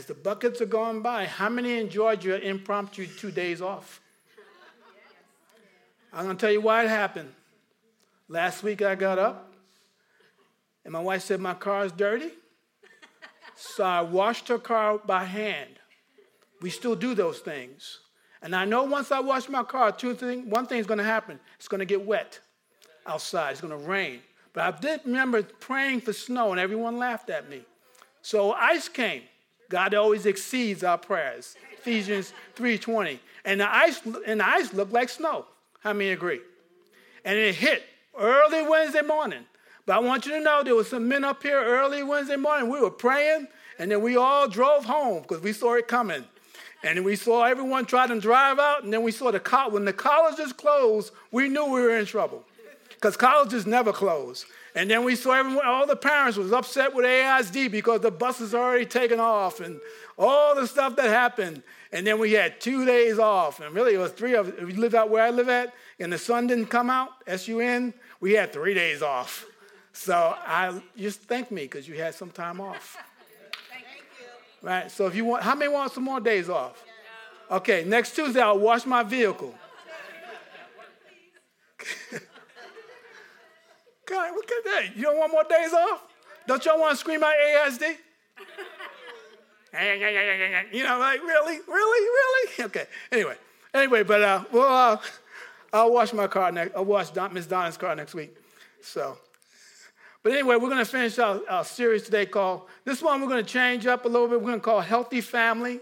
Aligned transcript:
as 0.00 0.06
the 0.06 0.14
buckets 0.14 0.62
are 0.62 0.66
going 0.66 1.02
by, 1.02 1.26
how 1.26 1.50
many 1.50 1.78
enjoyed 1.78 2.24
your 2.24 2.38
impromptu 2.38 3.06
two 3.06 3.30
days 3.30 3.60
off? 3.60 4.00
I'm 6.10 6.24
going 6.24 6.38
to 6.38 6.40
tell 6.40 6.50
you 6.50 6.62
why 6.62 6.84
it 6.84 6.88
happened. 6.88 7.30
Last 8.26 8.62
week 8.62 8.80
I 8.80 8.94
got 8.94 9.18
up 9.18 9.52
and 10.86 10.92
my 10.94 11.00
wife 11.00 11.20
said 11.20 11.38
my 11.38 11.52
car 11.52 11.84
is 11.84 11.92
dirty. 11.92 12.30
So 13.54 13.84
I 13.84 14.00
washed 14.00 14.48
her 14.48 14.58
car 14.58 14.96
by 14.96 15.24
hand. 15.24 15.78
We 16.62 16.70
still 16.70 16.96
do 16.96 17.14
those 17.14 17.40
things. 17.40 17.98
And 18.40 18.56
I 18.56 18.64
know 18.64 18.84
once 18.84 19.12
I 19.12 19.20
wash 19.20 19.50
my 19.50 19.64
car, 19.64 19.92
two 19.92 20.14
thing, 20.14 20.48
one 20.48 20.66
thing 20.66 20.78
is 20.78 20.86
going 20.86 20.96
to 20.96 21.04
happen. 21.04 21.38
It's 21.58 21.68
going 21.68 21.80
to 21.80 21.84
get 21.84 22.06
wet 22.06 22.40
outside. 23.06 23.50
It's 23.50 23.60
going 23.60 23.78
to 23.78 23.86
rain. 23.86 24.20
But 24.54 24.62
I 24.64 24.78
did 24.80 25.02
remember 25.04 25.42
praying 25.42 26.00
for 26.00 26.14
snow, 26.14 26.52
and 26.52 26.58
everyone 26.58 26.96
laughed 26.96 27.28
at 27.28 27.50
me. 27.50 27.60
So 28.22 28.52
ice 28.52 28.88
came. 28.88 29.24
God 29.70 29.94
always 29.94 30.26
exceeds 30.26 30.84
our 30.84 30.98
prayers. 30.98 31.54
Ephesians 31.78 32.34
3:20. 32.56 33.18
And 33.44 33.60
the 33.60 33.74
ice 33.74 34.00
and 34.26 34.40
the 34.40 34.46
ice 34.46 34.74
looked 34.74 34.92
like 34.92 35.08
snow. 35.08 35.46
How 35.78 35.94
many 35.94 36.10
agree? 36.10 36.40
And 37.24 37.38
it 37.38 37.54
hit 37.54 37.84
early 38.18 38.62
Wednesday 38.62 39.00
morning. 39.00 39.46
But 39.86 39.96
I 39.96 39.98
want 40.00 40.26
you 40.26 40.32
to 40.32 40.40
know 40.40 40.62
there 40.62 40.74
were 40.74 40.84
some 40.84 41.08
men 41.08 41.24
up 41.24 41.42
here 41.42 41.58
early 41.58 42.02
Wednesday 42.02 42.36
morning. 42.36 42.68
We 42.68 42.80
were 42.80 42.90
praying, 42.90 43.48
and 43.78 43.90
then 43.90 44.02
we 44.02 44.16
all 44.16 44.46
drove 44.46 44.84
home 44.84 45.22
because 45.22 45.40
we 45.40 45.52
saw 45.52 45.74
it 45.74 45.88
coming. 45.88 46.24
And 46.82 47.04
we 47.04 47.16
saw 47.16 47.44
everyone 47.44 47.86
try 47.86 48.06
to 48.06 48.20
drive 48.20 48.58
out, 48.58 48.84
and 48.84 48.92
then 48.92 49.02
we 49.02 49.12
saw 49.12 49.30
the 49.30 49.40
co- 49.40 49.68
when 49.68 49.84
the 49.84 49.92
colleges 49.92 50.52
closed, 50.52 51.12
we 51.30 51.48
knew 51.48 51.64
we 51.64 51.80
were 51.80 51.96
in 51.96 52.06
trouble 52.06 52.44
because 52.90 53.16
colleges 53.16 53.66
never 53.66 53.92
close. 53.92 54.44
And 54.74 54.90
then 54.90 55.04
we 55.04 55.16
saw 55.16 55.32
everyone, 55.32 55.66
all 55.66 55.86
the 55.86 55.96
parents 55.96 56.38
was 56.38 56.52
upset 56.52 56.94
with 56.94 57.04
AISD 57.04 57.70
because 57.70 58.00
the 58.00 58.10
bus 58.10 58.38
buses 58.38 58.54
already 58.54 58.86
taken 58.86 59.18
off 59.18 59.60
and 59.60 59.80
all 60.16 60.54
the 60.54 60.66
stuff 60.66 60.96
that 60.96 61.08
happened. 61.08 61.62
And 61.92 62.06
then 62.06 62.20
we 62.20 62.32
had 62.32 62.60
two 62.60 62.86
days 62.86 63.18
off, 63.18 63.60
and 63.60 63.74
really 63.74 63.94
it 63.94 63.98
was 63.98 64.12
three 64.12 64.34
of 64.34 64.48
us. 64.48 64.54
We 64.62 64.74
lived 64.74 64.94
out 64.94 65.10
where 65.10 65.24
I 65.24 65.30
live 65.30 65.48
at, 65.48 65.74
and 65.98 66.12
the 66.12 66.18
sun 66.18 66.46
didn't 66.46 66.66
come 66.66 66.88
out, 66.88 67.08
S-U-N, 67.26 67.92
we 68.20 68.34
had 68.34 68.52
three 68.52 68.74
days 68.74 69.02
off. 69.02 69.44
So 69.92 70.14
I 70.14 70.80
just 70.96 71.22
thank 71.22 71.50
me 71.50 71.62
because 71.62 71.88
you 71.88 71.96
had 71.96 72.14
some 72.14 72.30
time 72.30 72.60
off. 72.60 72.96
Thank 73.70 73.84
you. 74.20 74.68
Right. 74.68 74.90
So 74.90 75.06
if 75.06 75.16
you 75.16 75.24
want, 75.24 75.42
how 75.42 75.54
many 75.54 75.70
want 75.70 75.92
some 75.92 76.04
more 76.04 76.20
days 76.20 76.48
off? 76.48 76.84
Okay. 77.50 77.84
Next 77.84 78.14
Tuesday 78.14 78.40
I'll 78.40 78.58
wash 78.58 78.86
my 78.86 79.02
vehicle. 79.02 79.54
God, 84.06 84.34
look 84.34 84.39
You 84.96 85.02
don't 85.02 85.18
want 85.18 85.32
more 85.32 85.44
days 85.44 85.72
off? 85.72 86.02
Don't 86.46 86.64
y'all 86.64 86.80
want 86.80 86.92
to 86.92 86.96
scream 86.96 87.22
out 87.22 87.32
ASD? 87.32 87.82
you 90.72 90.84
know, 90.84 90.98
like 90.98 91.22
really, 91.22 91.60
really, 91.66 91.68
really. 91.68 92.64
Okay. 92.64 92.86
Anyway, 93.12 93.36
anyway, 93.72 94.02
but 94.02 94.22
uh, 94.22 94.44
well, 94.52 94.94
uh, 94.94 94.98
I'll 95.72 95.92
wash 95.92 96.12
my 96.12 96.26
car 96.26 96.50
next. 96.50 96.74
I'll 96.74 96.84
wash 96.84 97.10
Don, 97.10 97.32
Miss 97.32 97.46
Donna's 97.46 97.76
car 97.76 97.94
next 97.94 98.14
week. 98.14 98.36
So, 98.82 99.16
but 100.22 100.32
anyway, 100.32 100.56
we're 100.56 100.68
going 100.68 100.78
to 100.78 100.84
finish 100.84 101.18
our, 101.18 101.40
our 101.48 101.64
series 101.64 102.02
today 102.02 102.26
called. 102.26 102.62
This 102.84 103.00
one 103.00 103.20
we're 103.20 103.28
going 103.28 103.44
to 103.44 103.50
change 103.50 103.86
up 103.86 104.04
a 104.04 104.08
little 104.08 104.26
bit. 104.26 104.40
We're 104.40 104.48
going 104.48 104.60
to 104.60 104.64
call 104.64 104.80
Healthy 104.80 105.20
Family. 105.20 105.80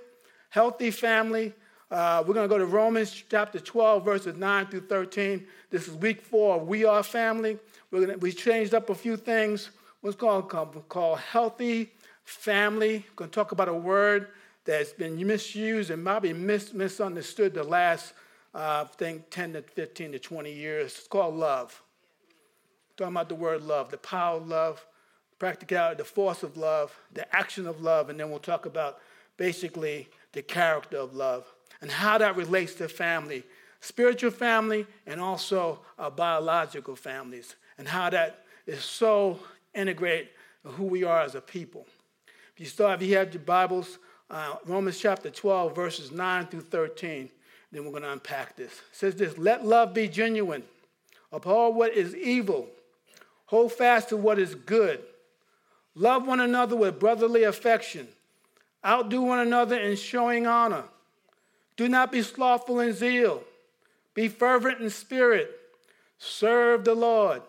Healthy 0.50 0.90
Family. 0.90 1.54
Uh, 1.90 2.22
we're 2.26 2.34
going 2.34 2.46
to 2.46 2.54
go 2.54 2.58
to 2.58 2.66
Romans 2.66 3.24
chapter 3.30 3.58
12, 3.58 4.04
verses 4.04 4.36
9 4.36 4.66
through 4.66 4.82
13. 4.82 5.46
This 5.70 5.88
is 5.88 5.94
week 5.94 6.20
four 6.20 6.56
of 6.56 6.68
We 6.68 6.84
Are 6.84 7.02
Family. 7.02 7.58
We're 7.90 8.00
gonna, 8.00 8.18
we 8.18 8.30
changed 8.30 8.74
up 8.74 8.90
a 8.90 8.94
few 8.94 9.16
things. 9.16 9.70
What's 10.02 10.14
called, 10.14 10.50
called 10.50 11.18
healthy 11.18 11.90
family. 12.24 13.06
We're 13.08 13.16
going 13.16 13.30
to 13.30 13.34
talk 13.34 13.52
about 13.52 13.68
a 13.68 13.74
word 13.74 14.28
that's 14.66 14.92
been 14.92 15.26
misused 15.26 15.90
and 15.90 16.04
probably 16.04 16.34
mis- 16.34 16.74
misunderstood 16.74 17.54
the 17.54 17.64
last, 17.64 18.12
uh, 18.54 18.84
think, 18.84 19.30
10 19.30 19.54
to 19.54 19.62
15 19.62 20.12
to 20.12 20.18
20 20.18 20.52
years. 20.52 20.94
It's 20.98 21.08
called 21.08 21.36
love. 21.36 21.82
talking 22.98 23.14
about 23.14 23.30
the 23.30 23.34
word 23.34 23.62
love, 23.62 23.90
the 23.90 23.96
power 23.96 24.36
of 24.36 24.46
love, 24.46 24.86
practicality, 25.38 25.96
the 25.96 26.04
force 26.04 26.42
of 26.42 26.58
love, 26.58 26.94
the 27.14 27.34
action 27.34 27.66
of 27.66 27.80
love, 27.80 28.10
and 28.10 28.20
then 28.20 28.28
we'll 28.28 28.40
talk 28.40 28.66
about 28.66 28.98
basically 29.38 30.06
the 30.32 30.42
character 30.42 30.98
of 30.98 31.14
love 31.14 31.46
and 31.80 31.90
how 31.90 32.18
that 32.18 32.36
relates 32.36 32.74
to 32.74 32.88
family, 32.88 33.44
spiritual 33.80 34.30
family, 34.30 34.86
and 35.06 35.20
also 35.20 35.80
our 35.98 36.10
biological 36.10 36.96
families 36.96 37.54
and 37.78 37.86
how 37.88 38.10
that 38.10 38.44
is 38.66 38.84
so 38.84 39.38
integrated 39.74 40.28
in 40.64 40.72
who 40.72 40.84
we 40.84 41.04
are 41.04 41.22
as 41.22 41.34
a 41.34 41.40
people. 41.40 41.86
If 42.54 42.60
you 42.60 42.66
start, 42.66 43.00
if 43.00 43.08
you 43.08 43.16
have 43.16 43.32
your 43.32 43.42
Bibles, 43.42 43.98
uh, 44.30 44.56
Romans 44.66 44.98
chapter 44.98 45.30
12, 45.30 45.74
verses 45.74 46.10
9 46.10 46.46
through 46.46 46.62
13, 46.62 47.30
then 47.70 47.84
we're 47.84 47.90
going 47.90 48.02
to 48.02 48.12
unpack 48.12 48.56
this. 48.56 48.72
It 48.72 48.82
says 48.92 49.14
this 49.14 49.38
Let 49.38 49.64
love 49.64 49.94
be 49.94 50.08
genuine, 50.08 50.64
abhor 51.32 51.72
what 51.72 51.94
is 51.94 52.14
evil, 52.14 52.68
hold 53.46 53.72
fast 53.72 54.08
to 54.10 54.16
what 54.16 54.38
is 54.38 54.54
good, 54.54 55.00
love 55.94 56.26
one 56.26 56.40
another 56.40 56.76
with 56.76 56.98
brotherly 56.98 57.44
affection, 57.44 58.08
outdo 58.84 59.22
one 59.22 59.38
another 59.38 59.78
in 59.78 59.96
showing 59.96 60.46
honor. 60.46 60.84
Do 61.78 61.88
not 61.88 62.12
be 62.12 62.20
slothful 62.20 62.80
in 62.80 62.92
zeal, 62.92 63.42
be 64.12 64.28
fervent 64.28 64.80
in 64.80 64.90
spirit, 64.90 65.50
serve 66.18 66.84
the 66.84 66.94
Lord. 66.94 67.40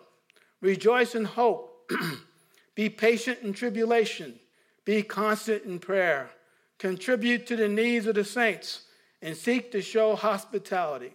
Rejoice 0.60 1.14
in 1.14 1.24
hope. 1.24 1.90
Be 2.74 2.88
patient 2.88 3.40
in 3.42 3.52
tribulation. 3.52 4.38
Be 4.84 5.02
constant 5.02 5.64
in 5.64 5.78
prayer. 5.78 6.30
Contribute 6.78 7.46
to 7.46 7.56
the 7.56 7.68
needs 7.68 8.06
of 8.06 8.14
the 8.14 8.24
saints 8.24 8.82
and 9.20 9.36
seek 9.36 9.72
to 9.72 9.82
show 9.82 10.16
hospitality. 10.16 11.12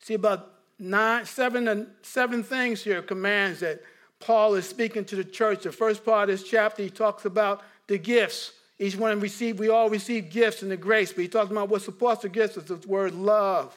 See, 0.00 0.14
about 0.14 0.52
nine, 0.78 1.24
seven, 1.26 1.68
uh, 1.68 1.84
seven 2.02 2.42
things 2.42 2.82
here, 2.82 3.02
commands 3.02 3.60
that 3.60 3.82
Paul 4.18 4.54
is 4.54 4.68
speaking 4.68 5.04
to 5.06 5.16
the 5.16 5.24
church. 5.24 5.64
The 5.64 5.72
first 5.72 6.04
part 6.04 6.28
of 6.28 6.38
this 6.38 6.48
chapter, 6.48 6.82
he 6.82 6.90
talks 6.90 7.24
about 7.24 7.62
the 7.86 7.98
gifts. 7.98 8.52
Each 8.78 8.96
one 8.96 9.18
receive, 9.20 9.58
we 9.58 9.70
all 9.70 9.88
receive 9.88 10.30
gifts 10.30 10.62
in 10.62 10.68
the 10.68 10.76
grace, 10.76 11.12
but 11.12 11.22
he 11.22 11.28
talks 11.28 11.50
about 11.50 11.68
what's 11.68 11.84
supposed 11.84 12.20
to 12.22 12.28
give 12.28 12.56
us 12.56 12.64
the 12.64 12.76
word 12.86 13.14
love. 13.14 13.76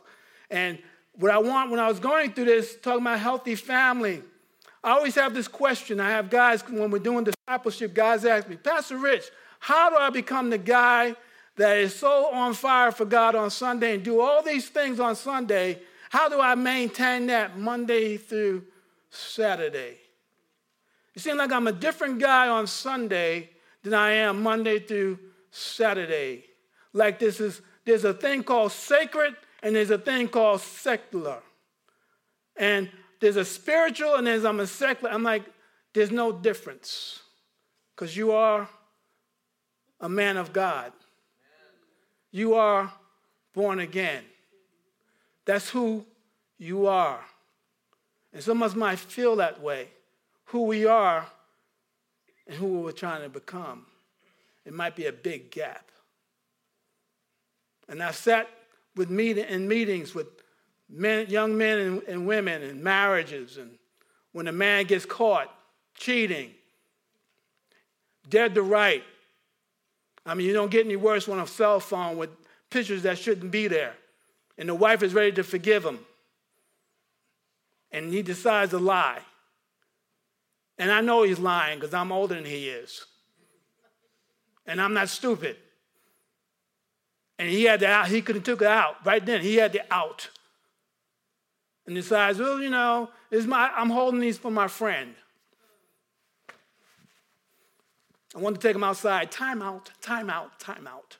And 0.50 0.78
what 1.14 1.32
I 1.32 1.38
want 1.38 1.72
when 1.72 1.80
I 1.80 1.88
was 1.88 2.00
going 2.00 2.34
through 2.34 2.46
this, 2.46 2.76
talking 2.76 3.02
about 3.02 3.20
healthy 3.20 3.56
family, 3.56 4.24
I 4.84 4.92
always 4.92 5.16
have 5.16 5.34
this 5.34 5.48
question. 5.48 6.00
I 6.00 6.10
have 6.10 6.30
guys, 6.30 6.68
when 6.68 6.92
we're 6.92 7.00
doing 7.00 7.26
discipleship, 7.26 7.94
guys 7.94 8.26
ask 8.26 8.48
me, 8.48 8.56
Pastor 8.58 8.98
Rich, 8.98 9.26
how 9.60 9.90
do 9.90 9.98
I 9.98 10.10
become 10.10 10.50
the 10.50 10.58
guy 10.58 11.16
that 11.56 11.78
is 11.78 11.96
so 11.96 12.32
on 12.32 12.54
fire 12.54 12.92
for 12.92 13.06
God 13.06 13.36
on 13.36 13.50
Sunday 13.50 13.96
and 13.96 14.04
do 14.04 14.22
all 14.22 14.42
these 14.42 14.70
things 14.70 15.00
on 15.00 15.16
Sunday? 15.16 15.80
How 16.10 16.28
do 16.30 16.42
I 16.42 16.56
maintain 16.56 17.28
that 17.28 17.58
Monday 17.58 18.18
through 18.18 18.64
Saturday? 19.12 19.98
It 21.14 21.22
seems 21.22 21.38
like 21.38 21.52
I'm 21.52 21.68
a 21.68 21.74
different 21.74 22.20
guy 22.20 22.48
on 22.48 22.66
Sunday 22.66 23.50
than 23.90 24.00
I 24.00 24.12
am 24.12 24.44
Monday 24.44 24.80
through 24.80 25.18
Saturday. 25.52 26.46
Like 26.94 27.18
this 27.20 27.40
is 27.40 27.62
there's 27.86 28.06
a 28.06 28.14
thing 28.14 28.44
called 28.44 28.72
sacred 28.72 29.36
and 29.64 29.76
there's 29.76 29.90
a 29.90 29.98
thing 29.98 30.28
called 30.28 30.62
secular. 30.62 31.40
And 32.56 32.90
there's 33.20 33.36
a 33.36 33.46
spiritual 33.46 34.16
and 34.16 34.28
there's 34.28 34.46
I'm 34.46 34.60
a 34.60 34.68
secular. 34.68 35.14
I'm 35.14 35.24
like, 35.24 35.44
there's 35.94 36.12
no 36.12 36.32
difference. 36.32 37.22
Because 37.96 38.16
you 38.16 38.32
are 38.32 38.70
a 40.00 40.08
man 40.08 40.38
of 40.38 40.54
God. 40.54 40.94
You 42.32 42.54
are 42.54 42.94
born 43.54 43.80
again. 43.80 44.24
That's 45.46 45.70
who 45.70 46.06
you 46.60 46.86
are. 46.86 47.20
And 48.34 48.44
some 48.44 48.62
of 48.62 48.72
us 48.72 48.78
might 48.78 49.00
feel 49.00 49.38
that 49.38 49.60
way, 49.60 49.88
who 50.46 50.64
we 50.64 50.86
are 50.86 51.26
and 52.50 52.58
who 52.58 52.82
we're 52.82 52.92
trying 52.92 53.22
to 53.22 53.30
become. 53.30 53.86
It 54.66 54.74
might 54.74 54.96
be 54.96 55.06
a 55.06 55.14
big 55.14 55.52
gap. 55.52 55.86
And 57.88 58.02
I've 58.02 58.16
sat 58.16 58.50
with 58.96 59.10
meet, 59.10 59.38
in 59.38 59.68
meetings 59.68 60.14
with 60.16 60.28
men, 60.90 61.28
young 61.30 61.58
men 61.58 61.78
and, 61.78 62.04
and 62.04 62.28
women 62.28 62.64
and 62.64 62.84
marriages, 62.84 63.58
and 63.58 63.78
when 64.32 64.48
a 64.48 64.52
man 64.52 64.86
gets 64.86 65.06
caught 65.06 65.54
cheating, 65.94 66.52
dead 68.28 68.56
to 68.56 68.64
right. 68.64 69.04
I 70.26 70.34
mean, 70.34 70.48
you 70.48 70.54
don't 70.54 70.72
get 70.72 70.86
any 70.86 70.96
worse 70.96 71.30
on 71.30 71.40
a 71.40 71.48
cell 71.48 71.80
phone 71.80 72.18
with 72.18 72.30
pictures 72.70 73.04
that 73.04 73.18
shouldn't 73.18 73.52
be 73.52 73.68
there. 73.68 73.94
And 74.58 74.68
the 74.70 74.76
wife 74.76 75.04
is 75.04 75.14
ready 75.14 75.32
to 75.34 75.44
forgive 75.44 75.86
him. 75.86 76.00
And 77.92 78.12
he 78.12 78.22
decides 78.22 78.72
to 78.72 78.80
lie. 78.80 79.22
And 80.80 80.90
I 80.92 81.02
know 81.02 81.24
he's 81.24 81.40
lying 81.40 81.78
because 81.78 81.94
I'm 81.94 82.12
older 82.12 82.36
than 82.36 82.46
he 82.46 82.70
is. 82.70 83.06
And 84.66 84.82
I'm 84.82 84.94
not 84.94 85.10
stupid. 85.10 85.58
And 87.38 87.50
he 87.50 87.66
had 87.66 87.82
to 87.82 87.88
out, 87.88 88.08
he 88.08 88.22
could 88.22 88.36
have 88.36 88.46
took 88.46 88.62
it 88.62 88.68
out 88.68 88.96
right 89.06 89.24
then. 89.24 89.42
He 89.42 89.56
had 89.56 89.74
the 89.74 89.82
out. 89.94 90.30
And 91.86 91.96
decides, 91.96 92.40
well, 92.40 92.62
you 92.62 92.70
know, 92.70 93.10
my, 93.32 93.70
I'm 93.76 93.90
holding 93.90 94.22
these 94.22 94.38
for 94.38 94.52
my 94.52 94.68
friend. 94.68 95.16
I 98.36 98.40
want 98.40 98.56
to 98.56 98.62
take 98.66 98.76
him 98.76 98.84
outside. 98.84 99.32
Time 99.32 99.62
out, 99.62 99.92
time 100.02 100.30
out, 100.30 100.60
time 100.60 100.88
out. 100.88 101.18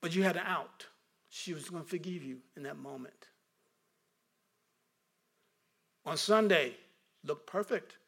But 0.00 0.14
you 0.14 0.22
had 0.22 0.36
an 0.36 0.44
out. 0.46 0.86
She 1.30 1.52
was 1.54 1.68
going 1.68 1.82
to 1.82 1.88
forgive 1.88 2.22
you 2.22 2.38
in 2.56 2.62
that 2.64 2.76
moment. 2.76 3.28
On 6.08 6.16
Sunday, 6.16 6.74
looked 7.22 7.46
perfect. 7.46 7.98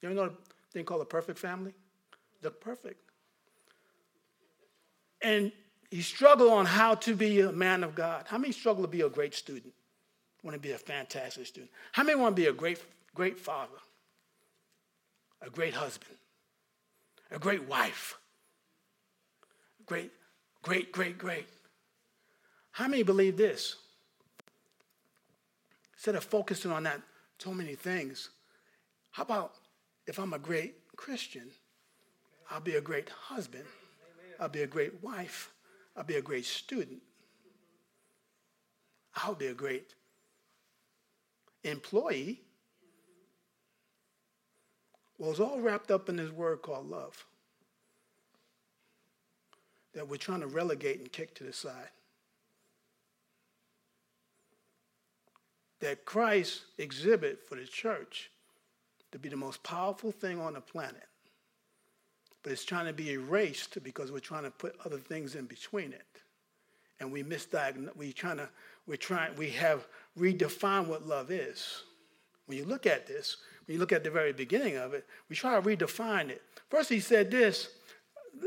You 0.00 0.08
ever 0.08 0.16
know 0.16 0.24
a 0.24 0.72
thing 0.72 0.86
called 0.86 1.02
a 1.02 1.04
perfect 1.04 1.38
family? 1.38 1.74
Look 2.42 2.62
perfect. 2.62 2.98
And 5.20 5.52
you 5.90 6.00
struggle 6.00 6.50
on 6.50 6.64
how 6.64 6.94
to 6.94 7.14
be 7.14 7.40
a 7.40 7.52
man 7.52 7.84
of 7.84 7.94
God. 7.94 8.24
How 8.26 8.38
many 8.38 8.54
struggle 8.54 8.82
to 8.82 8.88
be 8.88 9.02
a 9.02 9.10
great 9.10 9.34
student? 9.34 9.74
Want 10.42 10.54
to 10.54 10.60
be 10.60 10.72
a 10.72 10.78
fantastic 10.78 11.44
student? 11.46 11.70
How 11.92 12.04
many 12.04 12.18
want 12.18 12.36
to 12.36 12.40
be 12.40 12.48
a 12.48 12.54
great, 12.54 12.82
great 13.14 13.38
father? 13.38 13.76
A 15.42 15.50
great 15.50 15.74
husband? 15.74 16.16
A 17.30 17.38
great 17.38 17.68
wife? 17.68 18.18
Great, 19.84 20.10
great, 20.62 20.90
great, 20.90 21.18
great. 21.18 21.48
How 22.70 22.88
many 22.88 23.02
believe 23.02 23.36
this? 23.36 23.76
Instead 26.02 26.16
of 26.16 26.24
focusing 26.24 26.72
on 26.72 26.82
that 26.82 27.00
so 27.38 27.54
many 27.54 27.76
things, 27.76 28.30
how 29.12 29.22
about 29.22 29.52
if 30.04 30.18
I'm 30.18 30.32
a 30.32 30.38
great 30.40 30.74
Christian, 30.96 31.48
I'll 32.50 32.58
be 32.58 32.74
a 32.74 32.80
great 32.80 33.08
husband, 33.08 33.66
I'll 34.40 34.48
be 34.48 34.62
a 34.62 34.66
great 34.66 35.00
wife, 35.00 35.52
I'll 35.96 36.02
be 36.02 36.16
a 36.16 36.20
great 36.20 36.44
student, 36.44 37.02
I'll 39.14 39.36
be 39.36 39.46
a 39.46 39.54
great 39.54 39.94
employee. 41.62 42.40
Well, 45.18 45.30
it's 45.30 45.38
all 45.38 45.60
wrapped 45.60 45.92
up 45.92 46.08
in 46.08 46.16
this 46.16 46.32
word 46.32 46.62
called 46.62 46.90
love 46.90 47.24
that 49.94 50.08
we're 50.08 50.16
trying 50.16 50.40
to 50.40 50.48
relegate 50.48 50.98
and 50.98 51.12
kick 51.12 51.36
to 51.36 51.44
the 51.44 51.52
side. 51.52 51.90
That 55.82 56.04
Christ 56.04 56.62
exhibit 56.78 57.46
for 57.46 57.56
the 57.56 57.64
church 57.64 58.30
to 59.10 59.18
be 59.18 59.28
the 59.28 59.36
most 59.36 59.62
powerful 59.62 60.12
thing 60.12 60.40
on 60.40 60.54
the 60.54 60.60
planet. 60.60 61.08
But 62.42 62.52
it's 62.52 62.64
trying 62.64 62.86
to 62.86 62.92
be 62.92 63.12
erased 63.12 63.82
because 63.82 64.10
we're 64.10 64.20
trying 64.20 64.44
to 64.44 64.50
put 64.50 64.74
other 64.84 64.98
things 64.98 65.34
in 65.34 65.44
between 65.44 65.92
it. 65.92 66.06
And 67.00 67.12
we 67.12 67.22
misdiagnose, 67.22 67.96
We're 67.96 68.12
trying 68.12 68.38
to, 68.38 68.48
we're 68.86 68.96
trying, 68.96 69.34
we 69.36 69.50
have 69.50 69.86
redefined 70.18 70.86
what 70.86 71.06
love 71.06 71.30
is. 71.30 71.82
When 72.46 72.56
you 72.56 72.64
look 72.64 72.86
at 72.86 73.06
this, 73.06 73.36
when 73.66 73.74
you 73.74 73.80
look 73.80 73.92
at 73.92 74.04
the 74.04 74.10
very 74.10 74.32
beginning 74.32 74.76
of 74.76 74.94
it, 74.94 75.04
we 75.28 75.36
try 75.36 75.60
to 75.60 75.62
redefine 75.62 76.30
it. 76.30 76.42
First, 76.70 76.90
he 76.90 77.00
said 77.00 77.30
this 77.30 77.68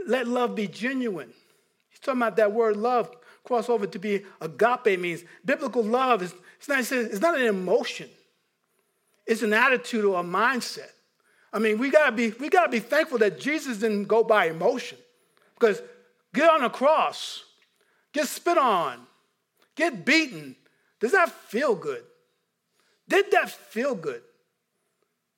let 0.07 0.27
love 0.27 0.55
be 0.55 0.67
genuine. 0.67 1.33
He's 1.89 1.99
talking 1.99 2.21
about 2.21 2.38
that 2.38 2.51
word 2.51 2.77
love 2.77 3.09
cross 3.45 3.69
over 3.69 3.88
to 3.88 3.99
be 3.99 4.25
agape 4.41 4.99
means 4.99 5.23
biblical 5.45 5.83
love 5.83 6.21
is 6.21 6.33
it's 6.69 6.91
not, 6.91 7.00
it's 7.00 7.21
not 7.21 7.38
an 7.38 7.45
emotion. 7.45 8.09
It's 9.25 9.41
an 9.41 9.53
attitude 9.53 10.06
or 10.06 10.19
a 10.19 10.23
mindset. 10.23 10.91
I 11.51 11.59
mean, 11.59 11.77
we 11.77 11.89
gotta 11.89 12.12
be 12.12 12.31
we 12.31 12.50
gotta 12.50 12.69
be 12.69 12.79
thankful 12.79 13.17
that 13.19 13.39
Jesus 13.39 13.77
didn't 13.77 14.06
go 14.06 14.23
by 14.23 14.47
emotion. 14.47 14.97
Because 15.53 15.81
get 16.33 16.50
on 16.50 16.63
a 16.63 16.69
cross, 16.69 17.44
get 18.13 18.27
spit 18.27 18.57
on, 18.57 19.00
get 19.75 20.06
beaten. 20.06 20.56
Does 21.00 21.13
that 21.13 21.29
feel 21.29 21.75
good? 21.75 22.03
Did 23.07 23.31
that 23.31 23.50
feel 23.50 23.95
good? 23.95 24.21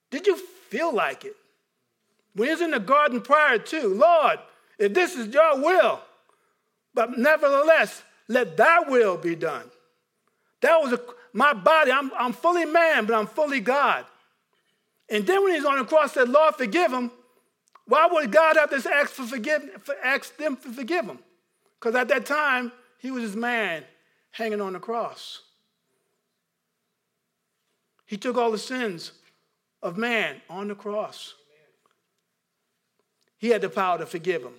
Did 0.09 0.25
you 0.25 0.37
feel 0.37 0.93
like 0.93 1.25
it? 1.25 1.35
When 2.33 2.47
he 2.47 2.53
was 2.53 2.61
in 2.61 2.71
the 2.71 2.79
garden 2.79 3.21
prior 3.21 3.57
to, 3.57 3.87
Lord, 3.87 4.39
if 4.77 4.93
this 4.93 5.15
is 5.15 5.33
your 5.33 5.59
will, 5.61 5.99
but 6.93 7.17
nevertheless, 7.17 8.03
let 8.27 8.57
thy 8.57 8.79
will 8.81 9.17
be 9.17 9.35
done. 9.35 9.69
That 10.61 10.81
was 10.81 10.93
a, 10.93 10.99
my 11.37 11.53
body. 11.53 11.91
I'm, 11.91 12.11
I'm 12.17 12.33
fully 12.33 12.65
man, 12.65 13.05
but 13.05 13.13
I'm 13.13 13.27
fully 13.27 13.59
God. 13.59 14.05
And 15.07 15.25
then 15.25 15.43
when 15.43 15.53
he's 15.53 15.65
on 15.65 15.77
the 15.77 15.85
cross, 15.85 16.13
said, 16.13 16.27
Lord, 16.27 16.55
forgive 16.55 16.91
him. 16.91 17.11
Why 17.85 18.07
would 18.11 18.31
God 18.31 18.57
have 18.57 18.71
to 18.71 18.91
ask, 18.91 19.11
for 19.11 19.23
forgive, 19.23 19.61
for, 19.83 19.95
ask 20.03 20.35
them 20.35 20.57
to 20.57 20.73
forgive 20.73 21.05
him? 21.05 21.19
Because 21.79 21.93
at 21.93 22.07
that 22.07 22.25
time, 22.25 22.71
he 22.97 23.11
was 23.11 23.21
his 23.21 23.35
man 23.35 23.83
hanging 24.31 24.59
on 24.59 24.73
the 24.73 24.79
cross. 24.79 25.43
He 28.07 28.17
took 28.17 28.35
all 28.35 28.49
the 28.49 28.57
sins 28.57 29.11
of 29.83 29.95
man 29.95 30.41
on 30.49 30.69
the 30.69 30.75
cross. 30.75 31.35
He 33.37 33.49
had 33.49 33.61
the 33.61 33.69
power 33.69 33.99
to 33.99 34.07
forgive 34.07 34.41
him. 34.41 34.53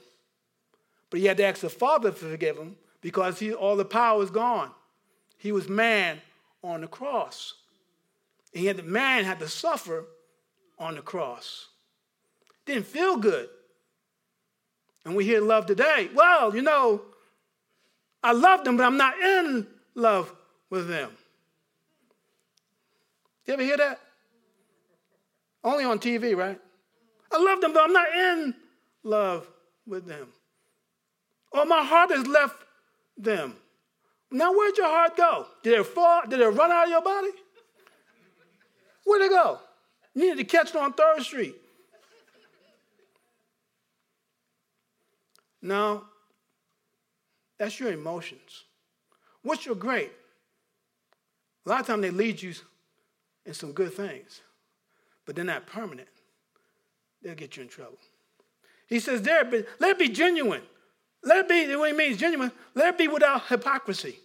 But 1.11 1.19
he 1.19 1.27
had 1.27 1.39
to 1.39 1.45
ask 1.45 1.61
the 1.61 1.71
Father 1.71 2.13
to 2.13 2.17
forgive 2.17 2.57
him 2.57 2.77
because 3.01 3.41
he, 3.41 3.53
all 3.53 3.75
the 3.75 3.85
power 3.85 4.17
was 4.17 4.31
gone. 4.31 4.71
He 5.39 5.51
was 5.51 5.69
man 5.69 6.21
on 6.63 6.81
the 6.81 6.87
cross. 6.87 7.55
And 8.55 8.65
yet 8.65 8.77
the 8.77 8.83
man 8.83 9.25
had 9.25 9.39
to 9.41 9.49
suffer 9.49 10.07
on 10.79 10.95
the 10.95 11.03
cross. 11.03 11.69
Didn't 12.67 12.87
feel 12.87 13.17
good. 13.17 13.49
And 15.05 15.17
we 15.17 15.25
hear 15.25 15.41
love 15.41 15.67
today. 15.67 16.11
Well, 16.15 16.55
you 16.55 16.63
know, 16.63 17.03
I 18.23 18.33
love 18.33 18.65
them, 18.65 18.77
but 18.77 18.85
I'm 18.85 18.97
not 18.97 19.19
in 19.19 19.67
love 19.95 20.35
with 20.71 20.89
them. 20.89 21.11
You 23.47 23.55
ever 23.55 23.63
hear 23.63 23.77
that? 23.79 24.01
Only 25.65 25.85
on 25.85 25.99
TV, 25.99 26.37
right? 26.37 26.61
I 27.33 27.43
love 27.43 27.61
them, 27.61 27.73
but 27.73 27.85
I'm 27.85 27.93
not 27.93 28.09
in 28.15 28.55
love 29.03 29.49
with 29.87 30.07
them. 30.07 30.29
Or 31.53 31.65
my 31.65 31.83
heart 31.83 32.11
has 32.11 32.27
left 32.27 32.57
them. 33.17 33.57
Now, 34.31 34.53
where'd 34.53 34.77
your 34.77 34.89
heart 34.89 35.17
go? 35.17 35.47
Did 35.63 35.79
it 35.79 35.87
fall? 35.87 36.23
Did 36.29 36.41
it 36.41 36.49
run 36.49 36.71
out 36.71 36.85
of 36.85 36.91
your 36.91 37.03
body? 37.03 37.31
Where'd 39.05 39.23
it 39.23 39.31
go? 39.31 39.59
You 40.15 40.23
needed 40.23 40.39
to 40.39 40.45
catch 40.45 40.71
it 40.71 40.77
on 40.77 40.93
Third 40.93 41.23
Street. 41.23 41.57
No, 45.63 46.05
that's 47.59 47.81
your 47.81 47.93
emotions. 47.93 48.65
What's 49.43 49.67
your 49.67 49.75
great? 49.75 50.13
A 51.67 51.69
lot 51.69 51.81
of 51.81 51.87
times 51.87 52.03
they 52.03 52.11
lead 52.11 52.41
you 52.41 52.55
in 53.45 53.55
some 53.55 53.73
good 53.73 53.93
things, 53.93 54.41
but 55.27 55.35
they're 55.35 55.45
not 55.45 55.67
permanent. 55.67 56.09
They'll 57.23 57.35
get 57.35 57.57
you 57.57 57.63
in 57.65 57.69
trouble. 57.69 57.99
He 58.87 59.01
says, 59.01 59.23
there, 59.23 59.45
but 59.45 59.67
let 59.81 59.91
it 59.91 59.99
be 59.99 60.09
genuine. 60.09 60.63
Let 61.23 61.39
it 61.39 61.49
be, 61.49 61.77
what 61.77 61.91
he 61.91 61.97
means, 61.97 62.17
genuine. 62.17 62.53
Let 62.75 62.95
it 62.95 62.99
be 62.99 63.09
without 63.09 63.47
hypocrisy, 63.49 64.19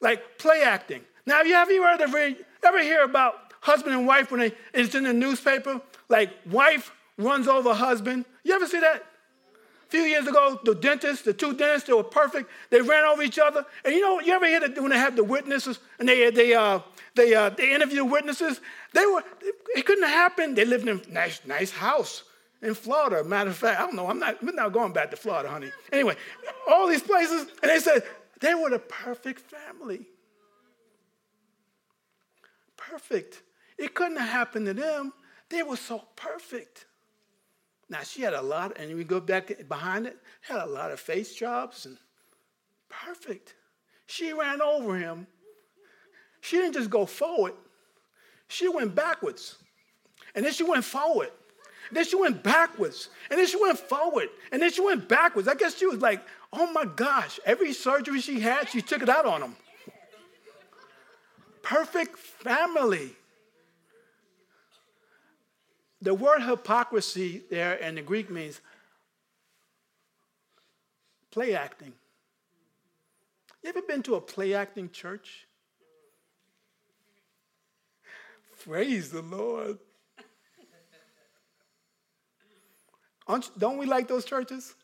like 0.00 0.38
play 0.38 0.62
acting. 0.62 1.02
Now, 1.26 1.36
have 1.36 1.46
you, 1.46 1.54
have 1.54 1.70
you 1.70 1.84
ever, 1.84 2.34
ever 2.64 2.82
hear 2.82 3.02
about 3.02 3.34
husband 3.60 3.94
and 3.94 4.06
wife 4.06 4.30
when 4.30 4.40
they, 4.40 4.52
it's 4.72 4.94
in 4.94 5.04
the 5.04 5.12
newspaper? 5.12 5.80
Like, 6.08 6.30
wife 6.50 6.92
runs 7.16 7.48
over 7.48 7.74
husband. 7.74 8.24
You 8.44 8.54
ever 8.54 8.66
see 8.66 8.80
that? 8.80 9.04
A 9.86 9.90
few 9.90 10.02
years 10.02 10.26
ago, 10.26 10.60
the 10.64 10.74
dentist, 10.74 11.24
the 11.24 11.32
two 11.32 11.54
dentists, 11.54 11.86
they 11.86 11.94
were 11.94 12.04
perfect. 12.04 12.50
They 12.70 12.80
ran 12.80 13.04
over 13.04 13.22
each 13.22 13.38
other. 13.38 13.64
And 13.84 13.94
you 13.94 14.00
know, 14.00 14.20
you 14.20 14.32
ever 14.32 14.46
hear 14.46 14.60
that 14.60 14.78
when 14.80 14.90
they 14.90 14.98
have 14.98 15.16
the 15.16 15.24
witnesses 15.24 15.80
and 15.98 16.08
they, 16.08 16.30
they, 16.30 16.54
uh, 16.54 16.80
they, 17.14 17.34
uh, 17.34 17.50
they 17.50 17.74
interview 17.74 18.04
witnesses? 18.04 18.60
They 18.92 19.04
were, 19.06 19.24
it 19.74 19.86
couldn't 19.86 20.08
happen. 20.08 20.54
They 20.54 20.66
lived 20.66 20.86
in 20.86 21.00
a 21.00 21.12
nice, 21.12 21.40
nice 21.46 21.70
house 21.70 22.24
in 22.62 22.74
Florida. 22.74 23.24
Matter 23.24 23.50
of 23.50 23.56
fact, 23.56 23.80
I 23.80 23.84
don't 23.84 23.96
know. 23.96 24.08
I'm 24.08 24.18
not, 24.18 24.38
I'm 24.40 24.54
not 24.54 24.72
going 24.72 24.92
back 24.92 25.10
to 25.10 25.16
Florida, 25.16 25.48
honey. 25.48 25.70
Anyway, 25.92 26.16
all 26.68 26.86
these 26.88 27.02
places, 27.02 27.46
and 27.62 27.70
they 27.70 27.78
said 27.78 28.02
they 28.40 28.54
were 28.54 28.70
the 28.70 28.78
perfect 28.78 29.40
family. 29.40 30.06
Perfect. 32.76 33.42
It 33.76 33.94
couldn't 33.94 34.16
have 34.16 34.28
happened 34.28 34.66
to 34.66 34.74
them. 34.74 35.12
They 35.50 35.62
were 35.62 35.76
so 35.76 36.02
perfect. 36.16 36.86
Now 37.88 38.00
she 38.02 38.22
had 38.22 38.34
a 38.34 38.42
lot, 38.42 38.78
and 38.78 38.94
we 38.94 39.04
go 39.04 39.20
back 39.20 39.66
behind 39.68 40.06
it, 40.06 40.16
had 40.40 40.60
a 40.60 40.66
lot 40.66 40.90
of 40.90 41.00
face 41.00 41.34
jobs 41.34 41.86
and 41.86 41.96
perfect. 42.88 43.54
She 44.06 44.32
ran 44.32 44.60
over 44.60 44.96
him. 44.96 45.26
She 46.40 46.56
didn't 46.56 46.74
just 46.74 46.90
go 46.90 47.06
forward, 47.06 47.54
she 48.48 48.68
went 48.68 48.94
backwards. 48.94 49.56
And 50.34 50.44
then 50.44 50.52
she 50.52 50.62
went 50.62 50.84
forward. 50.84 51.30
Then 51.92 52.04
she 52.04 52.16
went 52.16 52.42
backwards. 52.42 53.08
And 53.30 53.38
then 53.38 53.46
she 53.46 53.60
went 53.60 53.78
forward. 53.78 54.28
And 54.52 54.60
then 54.60 54.70
she 54.70 54.80
went 54.80 55.08
backwards. 55.08 55.48
I 55.48 55.54
guess 55.54 55.76
she 55.76 55.86
was 55.86 56.00
like, 56.00 56.22
oh 56.52 56.70
my 56.72 56.84
gosh, 56.84 57.40
every 57.44 57.72
surgery 57.72 58.20
she 58.20 58.40
had, 58.40 58.68
she 58.68 58.82
took 58.82 59.02
it 59.02 59.08
out 59.08 59.26
on 59.26 59.42
him. 59.42 59.56
Perfect 61.62 62.18
family. 62.18 63.10
The 66.00 66.14
word 66.14 66.42
hypocrisy 66.42 67.42
there 67.50 67.74
in 67.74 67.96
the 67.96 68.02
Greek 68.02 68.30
means 68.30 68.60
play 71.30 71.54
acting. 71.54 71.92
You 73.62 73.70
ever 73.70 73.82
been 73.82 74.02
to 74.04 74.14
a 74.14 74.20
play 74.20 74.54
acting 74.54 74.90
church? 74.90 75.46
Praise 78.64 79.10
the 79.10 79.22
Lord. 79.22 79.78
Aren't, 83.28 83.56
don't 83.58 83.76
we 83.76 83.86
like 83.86 84.08
those 84.08 84.24
churches? 84.24 84.74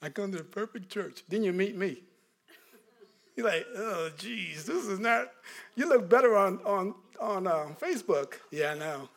I 0.00 0.08
come 0.08 0.30
to 0.32 0.38
the 0.38 0.44
perfect 0.44 0.88
church. 0.88 1.24
Then 1.28 1.42
you 1.42 1.52
meet 1.52 1.76
me. 1.76 2.02
You're 3.34 3.46
like, 3.46 3.66
oh, 3.76 4.10
geez, 4.16 4.64
this 4.64 4.86
is 4.86 4.98
not. 4.98 5.30
You 5.76 5.88
look 5.88 6.08
better 6.08 6.36
on 6.36 6.58
on 6.64 6.94
on 7.20 7.46
uh, 7.46 7.68
Facebook. 7.80 8.34
Yeah, 8.50 8.72
I 8.72 8.78
know. 8.78 9.08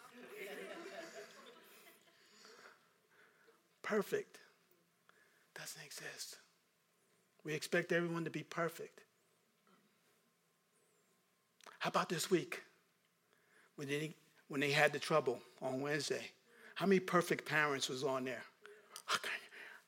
perfect 3.92 4.40
doesn't 5.54 5.84
exist. 5.86 6.38
We 7.44 7.54
expect 7.54 7.92
everyone 7.92 8.24
to 8.24 8.30
be 8.30 8.44
perfect. 8.44 9.02
How 11.80 11.90
about 11.90 12.08
this 12.08 12.32
week 12.32 12.62
when 13.76 13.90
they, 13.90 14.16
when 14.48 14.62
they 14.62 14.72
had 14.72 14.94
the 14.94 15.00
trouble 15.00 15.42
on 15.62 15.82
Wednesday? 15.82 16.32
How 16.82 16.88
many 16.88 17.00
perfect 17.00 17.48
parents 17.48 17.90
was 17.90 18.04
on 18.04 18.26
there? 18.26 18.42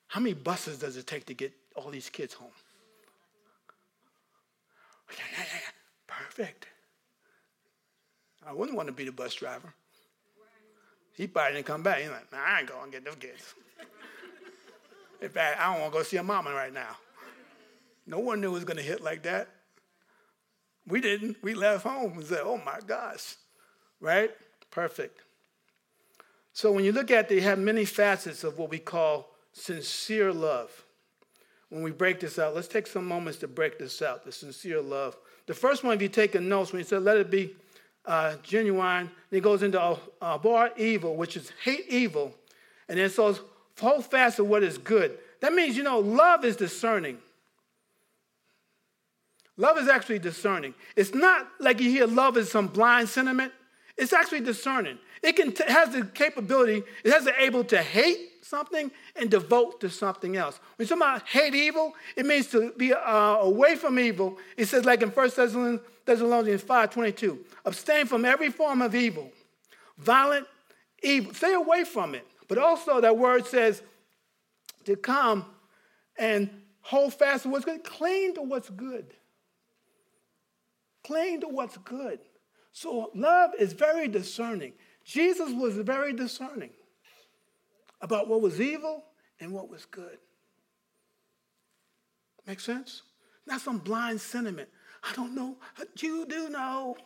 How 0.10 0.20
many 0.20 0.36
buses 0.36 0.78
does 0.78 0.96
it 0.96 1.08
take 1.08 1.26
to 1.26 1.34
get 1.34 1.52
all 1.76 1.90
these 1.90 2.08
kids 2.08 2.36
home? 2.36 2.52
Perfect. 6.06 6.68
I 8.46 8.54
wouldn't 8.54 8.78
want 8.78 8.90
to 8.90 8.94
be 8.94 9.06
the 9.06 9.12
bus 9.12 9.34
driver. 9.34 9.74
He 11.14 11.26
probably 11.26 11.54
didn't 11.54 11.66
come 11.66 11.82
back. 11.82 11.98
He's 11.98 12.12
like, 12.12 12.32
I 12.32 12.60
ain't 12.60 12.70
going 12.70 12.92
to 12.92 13.00
get 13.00 13.06
those 13.06 13.16
kids. 13.16 13.56
In 15.20 15.30
fact, 15.30 15.60
I 15.60 15.72
don't 15.74 15.82
want 15.82 15.94
to 15.94 15.98
go 15.98 16.04
see 16.04 16.18
a 16.18 16.24
mama 16.24 16.54
right 16.54 16.72
now. 16.72 16.96
No 18.06 18.20
one 18.20 18.40
knew 18.40 18.50
it 18.50 18.54
was 18.54 18.66
going 18.66 18.78
to 18.78 18.84
hit 18.84 19.02
like 19.02 19.24
that. 19.24 19.50
We 20.86 21.02
didn't. 21.02 21.38
We 21.42 21.56
left 21.56 21.88
home 21.88 22.20
and 22.20 22.24
said, 22.24 22.42
oh 22.44 22.62
my 22.64 22.78
gosh, 22.86 23.34
right? 24.00 24.30
Perfect. 24.70 25.22
So 26.54 26.72
when 26.72 26.86
you 26.86 26.92
look 26.92 27.10
at 27.12 27.26
it, 27.26 27.30
they 27.30 27.42
have 27.42 27.58
many 27.58 27.84
facets 27.84 28.44
of 28.44 28.58
what 28.58 28.70
we 28.70 28.80
call 28.80 29.30
sincere 29.52 30.32
love. 30.32 30.70
When 31.70 31.82
we 31.82 31.90
break 31.90 32.20
this 32.20 32.38
out, 32.38 32.54
let's 32.54 32.68
take 32.68 32.86
some 32.86 33.08
moments 33.08 33.40
to 33.40 33.48
break 33.48 33.80
this 33.80 34.04
out, 34.04 34.24
the 34.24 34.32
sincere 34.32 34.80
love. 34.80 35.18
The 35.48 35.56
first 35.56 35.84
one, 35.84 35.96
if 35.96 36.02
you 36.02 36.10
take 36.10 36.36
a 36.36 36.40
note, 36.40 36.72
when 36.72 36.82
he 36.82 36.88
said, 36.88 37.02
let 37.02 37.18
it 37.18 37.32
be 37.32 37.56
uh, 38.06 38.36
genuine, 38.44 39.10
he 39.32 39.40
goes 39.40 39.64
into 39.64 39.82
uh, 39.82 39.98
abhor 40.22 40.70
evil, 40.78 41.16
which 41.16 41.36
is 41.36 41.52
hate 41.64 41.86
evil, 41.90 42.34
and 42.88 43.00
then 43.00 43.10
so 43.10 43.36
hold 43.80 44.06
fast 44.06 44.36
to 44.36 44.44
what 44.44 44.62
is 44.62 44.78
good. 44.78 45.18
That 45.40 45.54
means, 45.54 45.76
you 45.76 45.84
know, 45.84 46.00
love 46.00 46.46
is 46.46 46.56
discerning. 46.56 47.18
Love 49.58 49.78
is 49.78 49.88
actually 49.88 50.20
discerning. 50.20 50.74
It's 50.96 51.14
not 51.14 51.48
like 51.60 51.80
you 51.80 51.90
hear 51.90 52.06
love 52.06 52.38
is 52.38 52.52
some 52.52 52.68
blind 52.68 53.10
sentiment. 53.10 53.52
It's 53.98 54.14
actually 54.14 54.42
discerning. 54.42 54.98
It 55.24 55.38
can 55.38 55.54
t- 55.54 55.64
has 55.68 55.90
the 55.90 56.06
capability, 56.06 56.84
it 57.04 57.12
has 57.12 57.24
the 57.24 57.42
able 57.42 57.64
to 57.66 57.82
hate 57.82 58.44
something 58.44 58.92
and 59.16 59.32
devote 59.32 59.80
to 59.82 59.90
something 59.90 60.36
else. 60.36 60.60
When 60.76 60.88
somebody 60.88 61.24
hate 61.26 61.56
evil, 61.56 61.94
it 62.18 62.26
means 62.26 62.48
to 62.48 62.74
be 62.74 62.94
uh, 62.94 63.38
away 63.38 63.76
from 63.76 63.98
evil. 63.98 64.38
It 64.58 64.66
says 64.66 64.84
like 64.84 65.02
in 65.02 65.10
1 65.10 65.80
Thessalonians 66.06 66.62
5, 66.62 66.90
22, 66.90 67.40
abstain 67.66 68.06
from 68.06 68.26
every 68.26 68.50
form 68.50 68.82
of 68.82 68.94
evil, 68.94 69.32
violent 69.98 70.46
evil. 71.02 71.34
Stay 71.34 71.54
away 71.54 71.86
from 71.86 72.16
it. 72.16 72.28
But 72.50 72.58
also 72.58 73.00
that 73.00 73.18
word 73.18 73.48
says 73.48 73.82
to 74.84 74.98
come 74.98 75.46
and 76.18 76.50
hold 76.82 77.14
fast 77.14 77.44
to 77.44 77.50
what's 77.50 77.64
good, 77.64 77.84
cling 77.86 78.36
to 78.36 78.42
what's 78.42 78.70
good. 78.70 79.14
Cling 81.06 81.42
to 81.42 81.48
what's 81.48 81.78
good. 81.78 82.20
So 82.74 83.12
love 83.14 83.52
is 83.58 83.74
very 83.74 84.08
discerning. 84.08 84.74
Jesus 85.04 85.52
was 85.54 85.76
very 85.76 86.14
discerning 86.14 86.72
about 88.02 88.28
what 88.28 88.42
was 88.42 88.60
evil 88.62 89.04
and 89.40 89.52
what 89.52 89.70
was 89.70 89.86
good. 89.86 90.18
Make 92.46 92.60
sense? 92.60 93.04
Not 93.46 93.62
some 93.62 93.78
blind 93.80 94.22
sentiment. 94.22 94.70
I 95.04 95.14
don't 95.16 95.36
know. 95.36 95.58
You 96.00 96.26
do 96.26 96.50
know. 96.50 96.98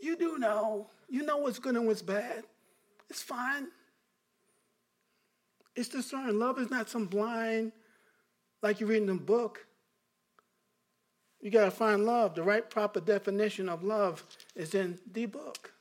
You 0.00 0.16
do 0.16 0.38
know. 0.38 0.90
You 1.08 1.22
know 1.22 1.38
what's 1.38 1.58
good 1.58 1.76
and 1.76 1.86
what's 1.86 2.02
bad. 2.02 2.44
It's 3.08 3.22
fine. 3.22 3.68
It's 5.76 5.88
discerning. 5.88 6.38
Love 6.38 6.58
is 6.58 6.70
not 6.70 6.88
some 6.88 7.06
blind, 7.06 7.72
like 8.62 8.80
you 8.80 8.86
read 8.86 9.02
in 9.02 9.06
the 9.06 9.14
book. 9.14 9.66
You 11.40 11.50
got 11.50 11.66
to 11.66 11.70
find 11.70 12.06
love. 12.06 12.34
The 12.34 12.42
right 12.42 12.68
proper 12.68 13.00
definition 13.00 13.68
of 13.68 13.82
love 13.82 14.24
is 14.54 14.74
in 14.74 14.98
the 15.12 15.26
book. 15.26 15.72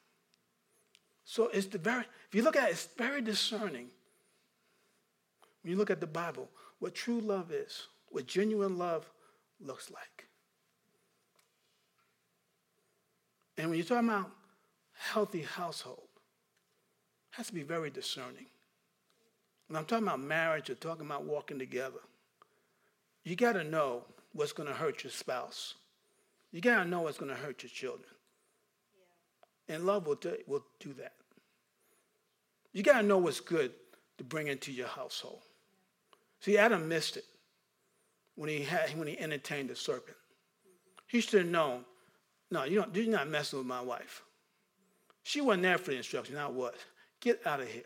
So 1.25 1.47
it's 1.47 1.67
the 1.67 1.77
very, 1.77 2.05
if 2.27 2.35
you 2.35 2.43
look 2.43 2.55
at 2.55 2.69
it, 2.69 2.71
it's 2.71 2.87
very 2.97 3.21
discerning. 3.21 3.87
When 5.61 5.71
you 5.71 5.77
look 5.77 5.89
at 5.89 6.01
the 6.01 6.07
Bible, 6.07 6.49
what 6.79 6.93
true 6.93 7.21
love 7.21 7.51
is, 7.51 7.87
what 8.09 8.27
genuine 8.27 8.77
love 8.77 9.09
looks 9.61 9.89
like. 9.89 10.27
And 13.57 13.69
when 13.69 13.77
you're 13.77 13.85
talking 13.85 14.09
about 14.09 14.31
healthy 14.93 15.43
household, 15.43 16.07
it 17.31 17.37
has 17.37 17.47
to 17.47 17.53
be 17.53 17.63
very 17.63 17.89
discerning. 17.89 18.47
When 19.67 19.77
I'm 19.77 19.85
talking 19.85 20.07
about 20.07 20.19
marriage 20.19 20.69
or 20.69 20.75
talking 20.75 21.05
about 21.05 21.23
walking 21.23 21.59
together, 21.59 21.99
you 23.23 23.35
got 23.35 23.53
to 23.53 23.63
know 23.63 24.03
what's 24.33 24.51
going 24.51 24.67
to 24.67 24.75
hurt 24.75 25.03
your 25.03 25.11
spouse. 25.11 25.75
You 26.51 26.61
got 26.61 26.83
to 26.83 26.89
know 26.89 27.01
what's 27.01 27.17
going 27.17 27.33
to 27.33 27.37
hurt 27.37 27.63
your 27.63 27.69
children. 27.69 28.12
And 29.73 29.85
love 29.85 30.05
will 30.05 30.15
do, 30.15 30.35
will 30.45 30.63
do 30.79 30.93
that. 30.93 31.13
You 32.73 32.83
got 32.83 33.01
to 33.01 33.07
know 33.07 33.17
what's 33.17 33.39
good 33.39 33.71
to 34.19 34.23
bring 34.23 34.47
into 34.47 34.71
your 34.71 34.87
household. 34.87 35.41
See, 36.41 36.57
Adam 36.57 36.87
missed 36.87 37.17
it 37.17 37.25
when 38.35 38.49
he, 38.49 38.61
had, 38.61 38.95
when 38.97 39.07
he 39.07 39.17
entertained 39.19 39.69
the 39.69 39.75
serpent. 39.75 40.17
He 41.07 41.21
should 41.21 41.41
have 41.41 41.49
known, 41.49 41.85
no, 42.51 42.65
you 42.65 42.75
don't, 42.75 42.95
you're 42.95 43.07
not 43.07 43.29
messing 43.29 43.59
with 43.59 43.67
my 43.67 43.81
wife. 43.81 44.21
She 45.23 45.41
wasn't 45.41 45.63
there 45.63 45.77
for 45.77 45.91
the 45.91 45.97
instruction, 45.97 46.37
I 46.37 46.47
was. 46.47 46.75
Get 47.19 47.45
out 47.47 47.61
of 47.61 47.67
here. 47.67 47.83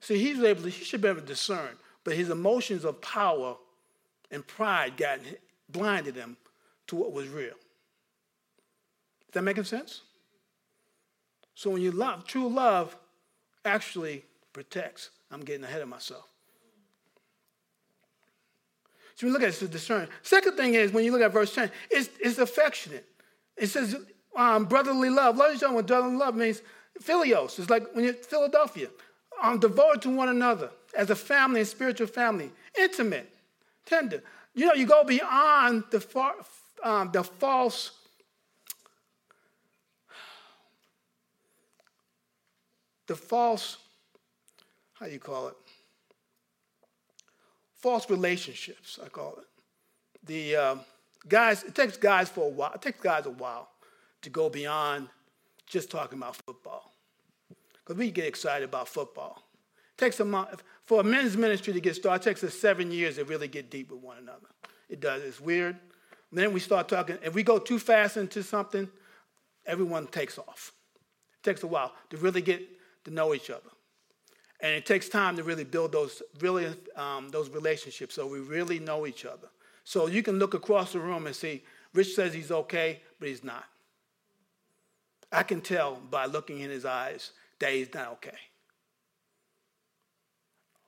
See, 0.00 0.18
he 0.18 0.34
was 0.34 0.44
able 0.44 0.62
to, 0.62 0.70
he 0.70 0.84
should 0.84 1.02
be 1.02 1.08
able 1.08 1.20
to 1.20 1.26
discern, 1.26 1.70
but 2.02 2.14
his 2.14 2.30
emotions 2.30 2.84
of 2.84 3.00
power 3.00 3.56
and 4.30 4.44
pride 4.46 4.96
got 4.96 5.20
blinded 5.68 6.16
him 6.16 6.36
to 6.88 6.96
what 6.96 7.12
was 7.12 7.28
real. 7.28 7.54
Is 9.28 9.34
that 9.34 9.42
making 9.42 9.64
sense? 9.64 10.02
So 11.54 11.70
when 11.70 11.82
you 11.82 11.92
love, 11.92 12.26
true 12.26 12.48
love 12.48 12.96
actually 13.64 14.24
protects. 14.52 15.10
I'm 15.30 15.40
getting 15.40 15.64
ahead 15.64 15.82
of 15.82 15.88
myself. 15.88 16.28
So 19.16 19.26
we 19.26 19.32
look 19.32 19.42
at 19.42 19.48
it, 19.48 19.62
it's 19.62 19.72
discerning. 19.72 20.08
Second 20.22 20.56
thing 20.56 20.74
is, 20.74 20.92
when 20.92 21.04
you 21.04 21.12
look 21.12 21.22
at 21.22 21.32
verse 21.32 21.54
10, 21.54 21.70
it's, 21.90 22.08
it's 22.20 22.38
affectionate. 22.38 23.06
It 23.56 23.68
says 23.68 23.96
um, 24.34 24.64
brotherly 24.64 25.10
love. 25.10 25.36
Love 25.36 25.54
each 25.54 25.62
other 25.62 25.74
with 25.74 25.86
brotherly 25.86 26.16
love 26.16 26.34
means 26.34 26.62
philios. 27.00 27.58
It's 27.58 27.70
like 27.70 27.94
when 27.94 28.04
you're 28.04 28.14
Philadelphia. 28.14 28.88
Um, 29.42 29.58
devoted 29.58 30.02
to 30.02 30.10
one 30.10 30.28
another 30.28 30.70
as 30.96 31.10
a 31.10 31.16
family, 31.16 31.60
a 31.60 31.64
spiritual 31.64 32.06
family. 32.06 32.50
Intimate, 32.78 33.30
tender. 33.84 34.22
You 34.54 34.66
know, 34.66 34.74
you 34.74 34.86
go 34.86 35.04
beyond 35.04 35.84
the, 35.90 36.00
far, 36.00 36.34
um, 36.82 37.10
the 37.12 37.24
false 37.24 37.92
the 43.06 43.16
false, 43.16 43.78
how 44.94 45.06
do 45.06 45.12
you 45.12 45.18
call 45.18 45.48
it? 45.48 45.54
False 47.76 48.08
relationships, 48.08 48.98
I 49.04 49.08
call 49.08 49.38
it. 49.38 49.46
The 50.26 50.56
um, 50.56 50.80
guys, 51.28 51.62
it 51.64 51.74
takes 51.74 51.96
guys 51.96 52.28
for 52.28 52.46
a 52.46 52.48
while, 52.48 52.72
it 52.72 52.82
takes 52.82 53.00
guys 53.00 53.26
a 53.26 53.30
while 53.30 53.68
to 54.22 54.30
go 54.30 54.48
beyond 54.48 55.08
just 55.66 55.90
talking 55.90 56.18
about 56.18 56.36
football. 56.36 56.92
Because 57.84 57.98
we 57.98 58.10
get 58.10 58.24
excited 58.24 58.64
about 58.64 58.88
football. 58.88 59.42
It 59.66 59.98
takes 59.98 60.18
a 60.20 60.24
month, 60.24 60.62
for 60.84 61.00
a 61.00 61.04
men's 61.04 61.36
ministry 61.36 61.74
to 61.74 61.80
get 61.80 61.94
started, 61.94 62.22
it 62.22 62.30
takes 62.30 62.44
us 62.44 62.54
seven 62.54 62.90
years 62.90 63.16
to 63.16 63.24
really 63.24 63.48
get 63.48 63.70
deep 63.70 63.90
with 63.90 64.00
one 64.00 64.16
another. 64.18 64.48
It 64.88 65.00
does, 65.00 65.22
it's 65.22 65.40
weird. 65.40 65.76
And 66.30 66.38
then 66.38 66.52
we 66.52 66.60
start 66.60 66.88
talking, 66.88 67.18
if 67.22 67.34
we 67.34 67.42
go 67.42 67.58
too 67.58 67.78
fast 67.78 68.16
into 68.16 68.42
something, 68.42 68.88
everyone 69.66 70.06
takes 70.06 70.38
off. 70.38 70.72
It 71.34 71.42
takes 71.42 71.62
a 71.62 71.66
while 71.66 71.92
to 72.10 72.16
really 72.16 72.40
get 72.40 72.62
to 73.04 73.10
know 73.10 73.34
each 73.34 73.50
other. 73.50 73.70
And 74.60 74.72
it 74.72 74.86
takes 74.86 75.08
time 75.08 75.36
to 75.36 75.42
really 75.42 75.64
build 75.64 75.92
those, 75.92 76.22
really, 76.40 76.74
um, 76.96 77.28
those 77.28 77.50
relationships 77.50 78.14
so 78.14 78.26
we 78.26 78.40
really 78.40 78.78
know 78.78 79.06
each 79.06 79.24
other. 79.24 79.48
So 79.84 80.06
you 80.06 80.22
can 80.22 80.38
look 80.38 80.54
across 80.54 80.92
the 80.92 81.00
room 81.00 81.26
and 81.26 81.36
see, 81.36 81.62
Rich 81.92 82.14
says 82.14 82.32
he's 82.32 82.50
okay, 82.50 83.00
but 83.20 83.28
he's 83.28 83.44
not. 83.44 83.64
I 85.30 85.42
can 85.42 85.60
tell 85.60 85.96
by 85.96 86.26
looking 86.26 86.60
in 86.60 86.70
his 86.70 86.84
eyes 86.84 87.32
that 87.58 87.72
he's 87.72 87.92
not 87.92 88.12
okay. 88.12 88.38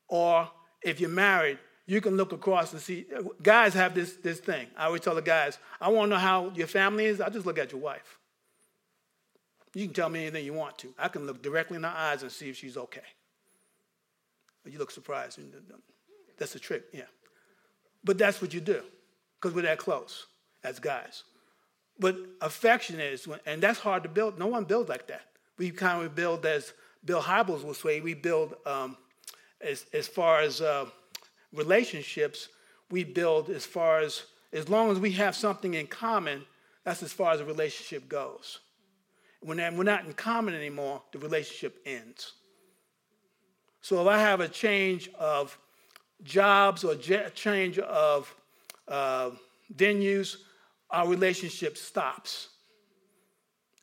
Or 0.08 0.48
if 0.82 1.00
you're 1.00 1.10
married, 1.10 1.58
you 1.86 2.00
can 2.00 2.16
look 2.16 2.32
across 2.32 2.72
and 2.72 2.80
see. 2.80 3.06
Guys 3.42 3.74
have 3.74 3.94
this, 3.94 4.14
this 4.14 4.40
thing. 4.40 4.68
I 4.76 4.86
always 4.86 5.02
tell 5.02 5.14
the 5.14 5.22
guys, 5.22 5.58
I 5.80 5.88
want 5.88 6.10
to 6.10 6.16
know 6.16 6.20
how 6.20 6.50
your 6.54 6.66
family 6.66 7.06
is. 7.06 7.20
I 7.20 7.28
just 7.28 7.46
look 7.46 7.58
at 7.58 7.72
your 7.72 7.80
wife. 7.80 8.15
You 9.76 9.84
can 9.84 9.92
tell 9.92 10.08
me 10.08 10.22
anything 10.22 10.46
you 10.46 10.54
want 10.54 10.78
to. 10.78 10.94
I 10.98 11.08
can 11.08 11.26
look 11.26 11.42
directly 11.42 11.76
in 11.76 11.82
her 11.82 11.92
eyes 11.94 12.22
and 12.22 12.32
see 12.32 12.48
if 12.48 12.56
she's 12.56 12.78
okay. 12.78 13.02
You 14.64 14.78
look 14.78 14.90
surprised. 14.90 15.38
That's 16.38 16.54
a 16.54 16.58
trick, 16.58 16.84
yeah. 16.94 17.02
But 18.02 18.16
that's 18.16 18.40
what 18.40 18.54
you 18.54 18.60
do 18.62 18.80
because 19.38 19.54
we're 19.54 19.62
that 19.62 19.76
close 19.76 20.28
as 20.64 20.78
guys. 20.78 21.24
But 21.98 22.16
affection 22.40 23.00
is, 23.00 23.28
and 23.44 23.62
that's 23.62 23.78
hard 23.78 24.02
to 24.04 24.08
build. 24.08 24.38
No 24.38 24.46
one 24.46 24.64
builds 24.64 24.88
like 24.88 25.08
that. 25.08 25.26
We 25.58 25.70
kind 25.72 26.02
of 26.02 26.14
build 26.14 26.46
as 26.46 26.72
Bill 27.04 27.20
Hybels 27.20 27.62
will 27.62 27.74
say, 27.74 28.00
we 28.00 28.14
build 28.14 28.54
um, 28.64 28.96
as, 29.60 29.84
as 29.92 30.08
far 30.08 30.40
as 30.40 30.62
uh, 30.62 30.86
relationships, 31.52 32.48
we 32.90 33.04
build 33.04 33.50
as 33.50 33.66
far 33.66 34.00
as, 34.00 34.22
as 34.54 34.70
long 34.70 34.90
as 34.90 34.98
we 34.98 35.12
have 35.12 35.36
something 35.36 35.74
in 35.74 35.86
common, 35.86 36.46
that's 36.82 37.02
as 37.02 37.12
far 37.12 37.34
as 37.34 37.40
a 37.40 37.44
relationship 37.44 38.08
goes. 38.08 38.60
When 39.40 39.58
we're 39.76 39.84
not 39.84 40.04
in 40.04 40.12
common 40.12 40.54
anymore, 40.54 41.02
the 41.12 41.18
relationship 41.18 41.80
ends. 41.86 42.32
So 43.80 44.00
if 44.00 44.08
I 44.08 44.18
have 44.18 44.40
a 44.40 44.48
change 44.48 45.10
of 45.18 45.56
jobs 46.24 46.82
or 46.82 46.96
change 46.96 47.78
of 47.78 48.34
uh, 48.88 49.30
venues, 49.74 50.36
our 50.90 51.06
relationship 51.06 51.76
stops. 51.76 52.48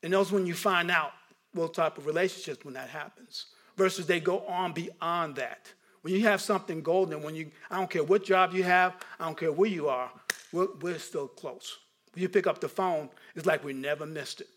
And 0.02 0.12
those 0.12 0.32
when 0.32 0.46
you 0.46 0.54
find 0.54 0.92
out 0.92 1.12
what 1.54 1.74
type 1.74 1.98
of 1.98 2.06
relationships 2.06 2.66
when 2.66 2.74
that 2.74 2.90
happens, 2.90 3.48
versus 3.78 4.06
they 4.06 4.20
go 4.20 4.40
on 4.42 4.74
beyond 4.74 5.36
that. 5.36 5.72
When 6.02 6.14
you 6.14 6.22
have 6.22 6.42
something 6.42 6.82
golden, 6.82 7.24
when 7.24 7.36
you, 7.36 7.52
I 7.72 7.78
don't 7.78 7.90
care 7.90 8.04
what 8.04 8.26
job 8.26 8.54
you 8.54 8.64
have, 8.64 8.96
I 9.20 9.26
don't 9.26 9.38
care 9.38 9.52
where 9.52 9.70
you 9.70 9.88
are, 9.88 10.12
we're, 10.52 10.68
we're 10.82 11.00
still 11.00 11.28
close. 11.28 11.78
When 12.14 12.22
you 12.22 12.30
pick 12.30 12.46
up 12.46 12.60
the 12.60 12.68
phone, 12.68 13.10
it's 13.36 13.46
like 13.46 13.64
we 13.64 13.74
never 13.74 14.06
missed 14.06 14.42
it. 14.42 14.50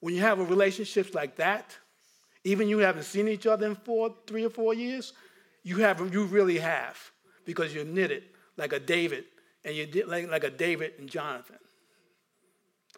When 0.00 0.14
you 0.14 0.20
have 0.20 0.40
a 0.40 0.44
relationships 0.44 1.14
like 1.14 1.36
that, 1.36 1.76
even 2.44 2.68
you 2.68 2.78
haven't 2.78 3.04
seen 3.04 3.28
each 3.28 3.46
other 3.46 3.66
in 3.66 3.74
four, 3.74 4.14
three 4.26 4.44
or 4.44 4.50
four 4.50 4.72
years, 4.72 5.12
you 5.62 5.76
have, 5.76 6.00
you 6.12 6.24
really 6.24 6.58
have, 6.58 6.98
because 7.44 7.74
you're 7.74 7.84
knitted 7.84 8.24
like 8.56 8.72
a 8.72 8.80
David, 8.80 9.24
and 9.64 9.74
you 9.74 9.86
like, 10.06 10.30
like 10.30 10.44
a 10.44 10.50
David 10.50 10.94
and 10.98 11.08
Jonathan. 11.08 11.58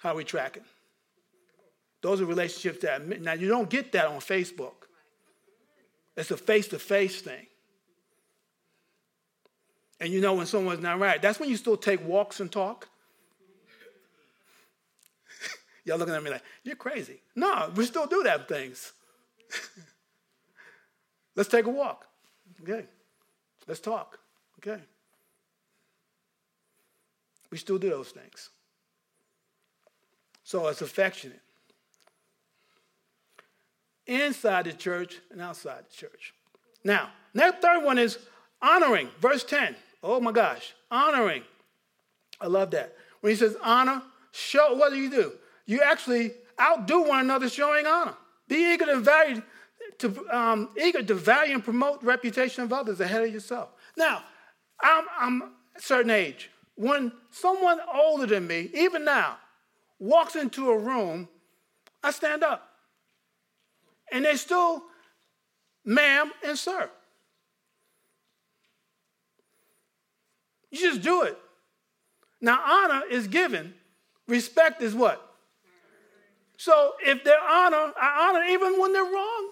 How 0.00 0.12
are 0.12 0.16
we 0.16 0.25
tracking? 0.25 0.64
Those 2.02 2.21
are 2.21 2.25
relationships 2.25 2.82
that 2.82 3.21
now 3.21 3.32
you 3.32 3.49
don't 3.49 3.71
get 3.71 3.92
that 3.92 4.06
on 4.06 4.18
Facebook. 4.18 4.75
It's 6.16 6.30
a 6.30 6.37
face-to-face 6.37 7.23
thing. 7.23 7.47
And 10.00 10.12
you 10.12 10.21
know 10.21 10.35
when 10.35 10.47
someone's 10.47 10.82
not 10.82 10.99
right. 10.99 11.23
That's 11.23 11.38
when 11.38 11.49
you 11.49 11.56
still 11.56 11.76
take 11.76 12.04
walks 12.04 12.40
and 12.40 12.50
talk. 12.50 12.88
Y'all 15.85 15.99
looking 15.99 16.15
at 16.15 16.23
me 16.23 16.31
like, 16.31 16.45
you're 16.62 16.77
crazy. 16.77 17.21
No, 17.35 17.71
we 17.75 17.85
still 17.85 18.07
do 18.07 18.23
that 18.23 18.49
things. 18.49 18.93
Let's 21.37 21.49
take 21.49 21.67
a 21.67 21.71
walk. 21.71 22.07
Okay. 22.62 22.87
Let's 23.67 23.81
talk. 23.81 24.19
Okay. 24.59 24.81
We 27.51 27.59
still 27.59 27.79
do 27.79 27.91
those 27.91 28.11
things. 28.11 28.51
So 30.45 30.69
it's 30.69 30.83
affectionate. 30.83 31.41
Inside 34.07 34.67
the 34.67 34.73
church 34.73 35.21
and 35.31 35.41
outside 35.41 35.85
the 35.89 35.95
church. 35.95 36.35
Now, 36.85 37.11
that 37.35 37.62
third 37.62 37.85
one 37.85 37.99
is 37.99 38.19
honoring. 38.61 39.09
Verse 39.21 39.45
10. 39.45 39.77
Oh 40.03 40.21
my 40.21 40.33
gosh. 40.33 40.75
Honoring. 40.91 41.43
I 42.41 42.47
love 42.47 42.71
that. 42.73 42.95
When 43.21 43.31
he 43.31 43.37
says 43.37 43.57
honor, 43.62 44.03
show, 44.33 44.75
what 44.75 44.91
do 44.91 44.99
you 44.99 45.11
do? 45.11 45.33
You 45.66 45.83
actually 45.83 46.33
outdo 46.61 47.02
one 47.02 47.21
another 47.21 47.49
showing 47.49 47.87
honor. 47.87 48.14
Be 48.49 48.73
eager 48.73 48.87
to 48.87 49.00
value 49.00 49.42
to 49.99 50.37
um, 50.37 50.71
eager 50.81 51.02
to 51.02 51.14
value 51.14 51.54
and 51.54 51.64
promote 51.64 52.00
the 52.00 52.07
reputation 52.07 52.62
of 52.64 52.73
others 52.73 53.00
ahead 53.00 53.23
of 53.23 53.33
yourself. 53.33 53.71
Now, 53.97 54.23
I'm, 54.80 55.04
I'm 55.19 55.43
a 55.43 55.80
certain 55.80 56.10
age. 56.10 56.50
When 56.75 57.13
someone 57.30 57.78
older 57.93 58.26
than 58.26 58.47
me, 58.47 58.71
even 58.75 59.04
now, 59.04 59.39
walks 59.99 60.37
into 60.37 60.71
a 60.71 60.78
room, 60.78 61.28
I 62.02 62.10
stand 62.10 62.43
up. 62.43 62.69
And 64.10 64.25
they 64.25 64.37
still, 64.37 64.82
ma'am 65.84 66.32
and 66.45 66.58
sir. 66.58 66.91
You 70.71 70.78
just 70.78 71.02
do 71.02 71.23
it. 71.23 71.39
Now, 72.41 72.60
honor 72.65 73.02
is 73.08 73.28
given, 73.28 73.75
respect 74.26 74.82
is 74.82 74.95
what? 74.95 75.31
So 76.63 76.93
if 77.05 77.25
they're 77.25 77.43
honor, 77.43 77.93
I 78.01 78.29
honor 78.29 78.45
even 78.45 78.81
when 78.81 78.93
they're 78.93 79.03
wrong. 79.03 79.51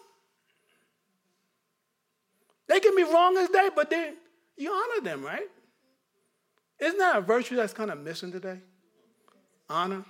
They 2.69 2.79
can 2.79 2.95
be 2.95 3.03
wrong 3.03 3.37
as 3.37 3.49
they, 3.49 3.69
but 3.75 3.91
they, 3.91 4.13
you 4.57 4.71
honor 4.71 5.03
them, 5.03 5.25
right? 5.25 5.49
Isn't 6.79 7.01
that 7.01 7.17
a 7.17 7.21
virtue 7.21 7.57
that's 7.57 7.73
kind 7.73 7.91
of 7.91 7.99
missing 7.99 8.31
today? 8.31 8.61
Honor. 9.69 10.05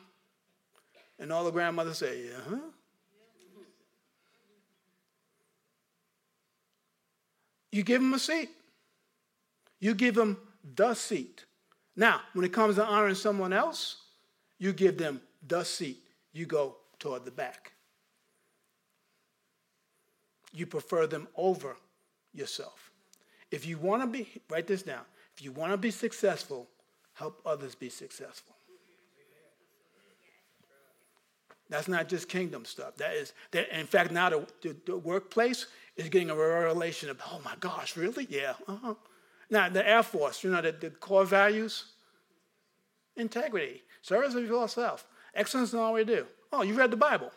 And 1.19 1.33
all 1.33 1.43
the 1.43 1.51
grandmothers 1.51 1.97
say, 1.97 2.27
yeah, 2.27 2.41
huh? 2.47 2.57
You 7.73 7.83
give 7.83 8.03
them 8.03 8.13
a 8.13 8.19
seat. 8.19 8.51
You 9.79 9.95
give 9.95 10.17
them 10.17 10.37
the 10.75 10.93
seat. 10.93 11.47
Now, 11.97 12.21
when 12.35 12.45
it 12.45 12.53
comes 12.53 12.75
to 12.75 12.85
honoring 12.85 13.15
someone 13.15 13.55
else, 13.55 14.03
you 14.59 14.75
give 14.75 14.99
them 14.99 15.23
the 15.49 15.65
seat. 15.65 15.97
You 16.35 16.45
go 16.45 16.77
toward 17.01 17.25
the 17.25 17.31
back. 17.33 17.73
You 20.53 20.67
prefer 20.67 21.07
them 21.07 21.27
over 21.37 21.77
yourself. 22.33 22.91
If 23.51 23.67
you 23.67 23.79
want 23.79 24.03
to 24.03 24.07
be, 24.07 24.29
write 24.49 24.67
this 24.67 24.83
down. 24.83 25.03
If 25.35 25.43
you 25.43 25.51
want 25.51 25.73
to 25.73 25.77
be 25.77 25.91
successful, 25.91 26.69
help 27.15 27.41
others 27.45 27.75
be 27.75 27.89
successful. 27.89 28.55
That's 31.69 31.87
not 31.87 32.09
just 32.09 32.29
kingdom 32.29 32.65
stuff. 32.65 32.97
That 32.97 33.15
is, 33.15 33.33
that, 33.53 33.69
in 33.79 33.87
fact, 33.87 34.11
now 34.11 34.29
the, 34.31 34.47
the, 34.61 34.77
the, 34.87 34.97
workplace 34.99 35.67
is 35.97 36.09
getting 36.09 36.29
a 36.29 36.35
revelation 36.35 37.09
of, 37.11 37.21
oh 37.31 37.41
my 37.45 37.55
gosh, 37.61 37.97
really? 37.97 38.27
Yeah. 38.29 38.55
Uh-huh. 38.67 38.95
Now, 39.51 39.69
the 39.69 39.89
Air 39.89 40.03
Force, 40.03 40.43
you 40.43 40.51
know, 40.51 40.61
the, 40.61 40.73
the 40.73 40.91
core 40.91 41.25
values 41.25 41.85
integrity, 43.17 43.83
service 44.03 44.35
of 44.35 44.45
yourself, 44.45 45.07
excellence 45.35 45.73
in 45.73 45.79
all 45.79 45.93
we 45.93 46.05
do. 46.05 46.27
Oh, 46.53 46.63
you 46.63 46.75
read 46.75 46.91
the 46.91 46.97
Bible. 46.97 47.31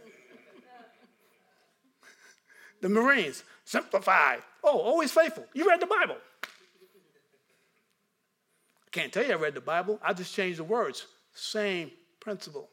the 2.80 2.88
Marines, 2.88 3.44
Semper 3.64 4.00
Fi. 4.00 4.38
Oh, 4.64 4.78
always 4.78 5.12
faithful. 5.12 5.46
You 5.54 5.68
read 5.68 5.80
the 5.80 5.86
Bible. 5.86 6.16
I 8.84 8.88
can't 8.90 9.12
tell 9.12 9.24
you 9.24 9.32
I 9.32 9.36
read 9.36 9.54
the 9.54 9.60
Bible. 9.60 10.00
I 10.02 10.12
just 10.12 10.34
changed 10.34 10.58
the 10.58 10.64
words. 10.64 11.06
Same 11.34 11.90
principle. 12.20 12.68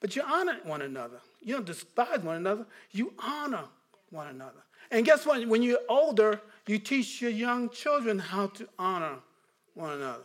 But 0.00 0.16
you 0.16 0.22
honor 0.22 0.58
one 0.64 0.82
another. 0.82 1.20
You 1.42 1.54
don't 1.54 1.66
despise 1.66 2.20
one 2.20 2.36
another. 2.36 2.66
You 2.90 3.12
honor 3.18 3.64
one 4.10 4.28
another. 4.28 4.60
And 4.90 5.04
guess 5.04 5.24
what? 5.24 5.46
When 5.46 5.62
you're 5.62 5.78
older, 5.88 6.40
you 6.66 6.78
teach 6.78 7.22
your 7.22 7.30
young 7.30 7.70
children 7.70 8.18
how 8.18 8.48
to 8.48 8.68
honor 8.78 9.16
one 9.74 9.92
another. 9.92 10.24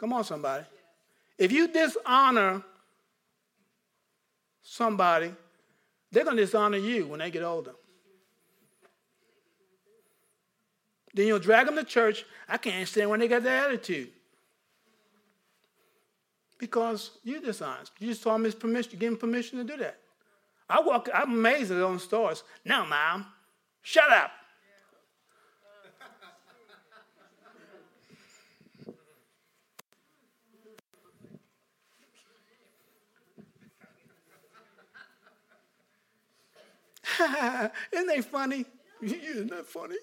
Come 0.00 0.14
on, 0.14 0.24
somebody. 0.24 0.64
If 1.36 1.52
you 1.52 1.68
dishonor 1.68 2.62
somebody, 4.62 5.34
they're 6.10 6.24
going 6.24 6.38
to 6.38 6.42
dishonor 6.42 6.78
you 6.78 7.06
when 7.06 7.18
they 7.18 7.30
get 7.30 7.42
older. 7.42 7.72
Then 11.12 11.26
you'll 11.26 11.38
drag 11.38 11.66
them 11.66 11.76
to 11.76 11.84
church. 11.84 12.24
I 12.48 12.56
can't 12.56 12.88
stand 12.88 13.10
when 13.10 13.20
they 13.20 13.28
got 13.28 13.42
that 13.42 13.68
attitude. 13.68 14.08
Because 16.56 17.10
you're 17.22 17.40
dishonest. 17.40 17.92
You 17.98 18.08
just 18.08 18.22
told 18.22 18.42
his 18.42 18.54
permission, 18.54 18.92
you 18.92 18.98
gave 18.98 19.10
him 19.10 19.18
permission 19.18 19.58
to 19.58 19.64
do 19.64 19.76
that. 19.82 19.98
I 20.66 20.80
walk, 20.80 21.10
I'm 21.12 21.32
amazed 21.32 21.72
at 21.72 21.76
those 21.76 22.04
stores. 22.04 22.42
Now, 22.64 22.86
mom, 22.86 23.26
shut 23.82 24.10
up. 24.10 24.30
Isn't 37.92 38.06
they 38.06 38.20
funny? 38.20 38.64
Isn't 39.02 39.50
that 39.50 39.66
funny? 39.66 39.96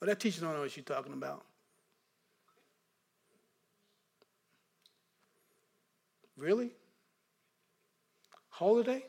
Well, 0.00 0.08
that 0.08 0.20
teacher 0.20 0.42
don't 0.42 0.52
know 0.52 0.60
what 0.60 0.70
she's 0.70 0.84
talking 0.84 1.14
about. 1.14 1.44
Really? 6.36 6.72
Holiday? 8.50 9.04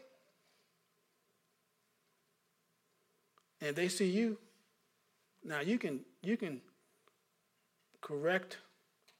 And 3.62 3.76
they 3.76 3.90
see 3.90 4.10
you. 4.10 4.38
Now 5.44 5.60
you 5.60 5.78
can 5.78 6.02
you 6.22 6.38
can 6.38 6.62
correct 8.02 8.58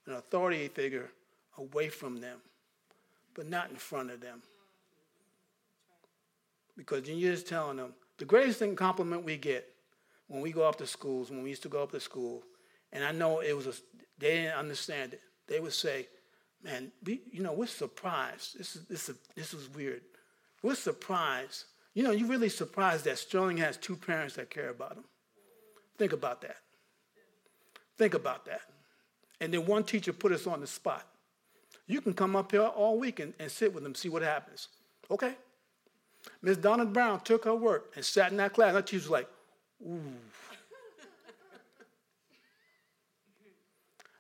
an 0.06 0.14
authority 0.14 0.68
figure 0.68 1.10
away 1.58 1.90
from 1.90 2.22
them 2.22 2.40
but 3.36 3.48
not 3.48 3.70
in 3.70 3.76
front 3.76 4.10
of 4.10 4.22
them. 4.22 4.42
Because 6.76 7.08
you're 7.08 7.34
just 7.34 7.48
telling 7.48 7.78
them 7.78 7.94
the 8.18 8.26
greatest 8.26 8.60
thing 8.60 8.76
compliment 8.76 9.24
we 9.24 9.38
get 9.38 9.68
when 10.28 10.42
we 10.42 10.52
go 10.52 10.68
up 10.68 10.78
to 10.78 10.88
schools, 10.88 11.30
when 11.30 11.44
we 11.44 11.50
used 11.50 11.64
to 11.64 11.70
go 11.70 11.84
up 11.84 11.92
to 11.92 12.00
school, 12.00 12.44
and 12.92 13.04
I 13.04 13.12
know 13.12 13.42
it 13.42 13.54
was 13.54 13.68
a, 13.68 13.74
they 14.18 14.36
didn't 14.36 14.58
understand 14.58 15.14
it. 15.14 15.22
They 15.48 15.60
would 15.60 15.74
say, 15.74 16.08
"Man, 16.64 16.92
we, 17.04 17.22
you 17.32 17.44
know, 17.44 17.54
we're 17.54 17.68
surprised. 17.68 18.58
This 18.58 18.76
is 18.76 18.86
this 18.86 19.10
is 19.10 19.18
this 19.36 19.54
is 19.54 19.70
weird. 19.70 20.02
We're 20.64 20.76
surprised. 20.76 21.66
You 21.94 22.04
know, 22.04 22.12
you're 22.12 22.28
really 22.28 22.50
surprised 22.50 23.06
that 23.06 23.18
Sterling 23.18 23.58
has 23.58 23.78
two 23.78 23.96
parents 23.96 24.36
that 24.36 24.50
care 24.50 24.70
about 24.70 24.94
him. 24.94 25.06
Think 25.98 26.12
about 26.12 26.42
that. 26.42 26.58
Think 27.98 28.14
about 28.14 28.46
that. 28.46 28.62
And 29.40 29.54
then 29.54 29.66
one 29.66 29.84
teacher 29.84 30.12
put 30.12 30.32
us 30.32 30.48
on 30.48 30.62
the 30.62 30.68
spot. 30.68 31.08
You 31.88 32.02
can 32.02 32.14
come 32.14 32.36
up 32.36 32.52
here 32.52 32.62
all 32.62 32.98
week 32.98 33.20
and, 33.20 33.34
and 33.40 33.52
sit 33.52 33.74
with 33.74 33.84
them, 33.84 33.96
see 33.96 34.10
what 34.10 34.24
happens. 34.24 34.70
Okay. 35.10 35.36
Miss 36.42 36.58
Donna 36.58 36.86
Brown 36.86 37.20
took 37.20 37.46
her 37.46 37.56
work 37.56 37.92
and 37.96 38.04
sat 38.04 38.32
in 38.32 38.38
that 38.38 38.54
class. 38.54 38.74
That 38.74 38.88
teacher 38.88 39.04
was 39.04 39.10
like, 39.10 39.28
ooh. 39.86 40.02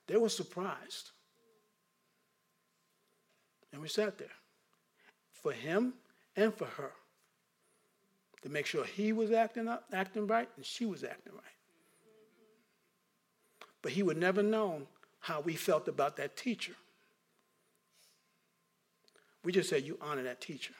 they 0.07 0.17
were 0.17 0.29
surprised. 0.29 1.11
And 3.73 3.81
we 3.81 3.87
sat 3.87 4.17
there 4.17 4.27
for 5.33 5.51
him 5.51 5.93
and 6.35 6.53
for 6.53 6.65
her 6.65 6.91
to 8.43 8.49
make 8.49 8.67
sure 8.67 8.85
he 8.85 9.11
was 9.11 9.31
acting 9.31 9.67
up, 9.67 9.85
acting 9.91 10.27
right, 10.27 10.47
and 10.55 10.63
she 10.65 10.85
was 10.85 11.03
acting 11.03 11.33
right. 11.33 11.41
But 13.81 13.93
he 13.93 14.03
would 14.03 14.17
never 14.17 14.43
know 14.43 14.83
how 15.19 15.41
we 15.41 15.55
felt 15.55 15.87
about 15.87 16.17
that 16.17 16.37
teacher. 16.37 16.73
We 19.45 19.53
just 19.53 19.69
said, 19.69 19.85
You 19.85 19.97
honor 20.01 20.23
that 20.23 20.41
teacher. 20.41 20.73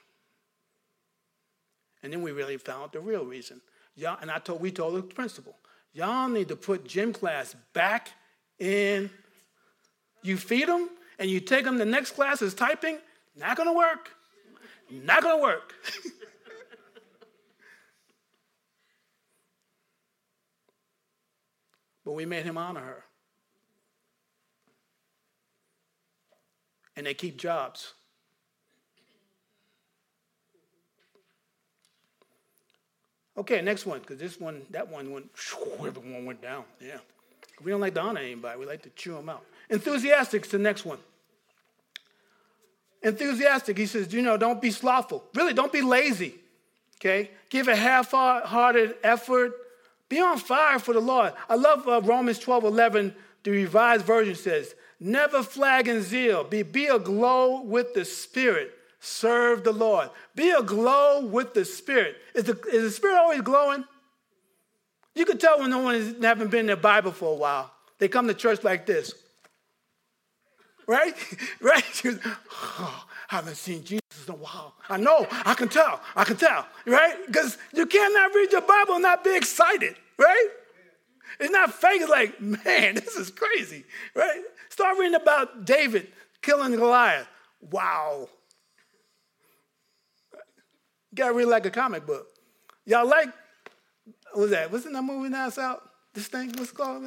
And 2.03 2.11
then 2.11 2.21
we 2.23 2.33
really 2.33 2.57
found 2.57 2.91
the 2.91 2.99
real 2.99 3.23
reason. 3.23 3.61
Y'all, 3.95 4.17
and 4.19 4.29
I 4.29 4.39
told, 4.39 4.59
we 4.59 4.71
told 4.71 4.95
the 4.95 5.01
principal, 5.01 5.55
y'all 5.93 6.27
need 6.27 6.49
to 6.49 6.57
put 6.57 6.85
gym 6.85 7.13
class 7.13 7.55
back 7.73 8.09
in. 8.59 9.09
You 10.21 10.35
feed 10.37 10.67
them 10.67 10.89
and 11.17 11.29
you 11.29 11.39
take 11.39 11.63
them, 11.63 11.77
the 11.77 11.85
next 11.85 12.11
class 12.11 12.41
is 12.41 12.53
typing, 12.53 12.97
not 13.35 13.55
gonna 13.55 13.71
work. 13.73 14.09
Not 14.91 15.23
gonna 15.23 15.41
work. 15.41 15.73
but 22.03 22.11
we 22.11 22.25
made 22.25 22.43
him 22.43 22.57
honor 22.57 22.81
her. 22.81 23.03
And 26.95 27.05
they 27.05 27.13
keep 27.13 27.37
jobs. 27.37 27.93
Okay, 33.37 33.61
next 33.61 33.85
one, 33.85 33.99
because 33.99 34.17
this 34.17 34.39
one, 34.39 34.61
that 34.69 34.87
one 34.87 35.11
went, 35.11 35.29
everyone 35.85 36.25
went 36.25 36.41
down. 36.41 36.63
Yeah. 36.81 36.97
We 37.63 37.71
don't 37.71 37.81
like 37.81 37.93
to 37.95 38.01
honor 38.01 38.21
anybody, 38.21 38.59
we 38.59 38.65
like 38.65 38.83
to 38.83 38.89
chew 38.91 39.13
them 39.13 39.29
out. 39.29 39.43
Enthusiastic 39.69 40.45
is 40.45 40.51
the 40.51 40.59
next 40.59 40.85
one. 40.85 40.99
Enthusiastic, 43.01 43.77
he 43.77 43.85
says, 43.85 44.13
you 44.13 44.21
know, 44.21 44.37
don't 44.37 44.61
be 44.61 44.71
slothful. 44.71 45.23
Really, 45.35 45.53
don't 45.53 45.71
be 45.71 45.81
lazy. 45.81 46.35
Okay? 46.99 47.29
Give 47.49 47.67
a 47.67 47.75
half 47.75 48.11
hearted 48.11 48.95
effort. 49.03 49.53
Be 50.09 50.19
on 50.19 50.37
fire 50.37 50.79
for 50.79 50.93
the 50.93 50.99
Lord. 50.99 51.33
I 51.49 51.55
love 51.55 51.87
uh, 51.87 52.01
Romans 52.01 52.39
12 52.39 52.63
11. 52.63 53.15
The 53.43 53.51
Revised 53.51 54.05
Version 54.05 54.35
says, 54.35 54.73
Never 54.99 55.43
flag 55.43 55.87
in 55.87 56.01
zeal. 56.01 56.43
Be, 56.43 56.63
be 56.63 56.87
aglow 56.87 57.61
with 57.61 57.93
the 57.93 58.05
Spirit. 58.05 58.71
Serve 59.05 59.63
the 59.63 59.71
Lord. 59.71 60.09
Be 60.33 60.49
aglow 60.49 61.23
with 61.23 61.53
the 61.53 61.63
Spirit. 61.63 62.15
Is 62.33 62.45
the, 62.45 62.59
is 62.73 62.81
the 62.81 62.89
Spirit 62.89 63.17
always 63.17 63.41
glowing? 63.41 63.85
You 65.13 65.25
can 65.25 65.37
tell 65.37 65.59
when 65.59 65.69
no 65.69 65.77
one 65.77 65.93
has, 65.93 66.15
haven't 66.23 66.49
been 66.49 66.61
in 66.61 66.65
their 66.65 66.75
Bible 66.75 67.11
for 67.11 67.31
a 67.31 67.35
while. 67.35 67.71
They 67.99 68.07
come 68.07 68.27
to 68.27 68.33
church 68.33 68.63
like 68.63 68.87
this. 68.87 69.13
Right? 70.87 71.15
right? 71.61 72.01
Oh, 72.79 73.05
I 73.31 73.35
haven't 73.35 73.57
seen 73.57 73.83
Jesus 73.83 74.01
in 74.27 74.33
a 74.33 74.37
while. 74.37 74.73
I 74.89 74.97
know. 74.97 75.27
I 75.45 75.53
can 75.53 75.69
tell. 75.69 76.01
I 76.15 76.23
can 76.23 76.37
tell. 76.37 76.65
Right? 76.87 77.15
Because 77.27 77.59
you 77.75 77.85
cannot 77.85 78.33
read 78.33 78.51
your 78.51 78.61
Bible 78.61 78.95
and 78.95 79.03
not 79.03 79.23
be 79.23 79.35
excited. 79.35 79.95
Right? 80.17 80.47
It's 81.39 81.51
not 81.51 81.75
fake. 81.75 82.01
It's 82.01 82.09
like, 82.09 82.41
man, 82.41 82.95
this 82.95 83.15
is 83.15 83.29
crazy. 83.29 83.83
Right? 84.15 84.41
Start 84.69 84.97
reading 84.97 85.13
about 85.13 85.65
David 85.65 86.07
killing 86.41 86.75
Goliath. 86.75 87.27
Wow. 87.69 88.29
Gotta 91.15 91.33
read 91.33 91.45
like 91.45 91.65
a 91.65 91.71
comic 91.71 92.05
book. 92.05 92.27
Y'all 92.85 93.07
like, 93.07 93.29
what's 94.33 94.51
that? 94.51 94.71
What's 94.71 94.85
in 94.85 94.93
that 94.93 95.01
movie 95.01 95.29
now 95.29 95.49
out? 95.59 95.81
This 96.13 96.27
thing, 96.27 96.53
what's 96.57 96.71
it 96.71 96.75
called? 96.75 97.03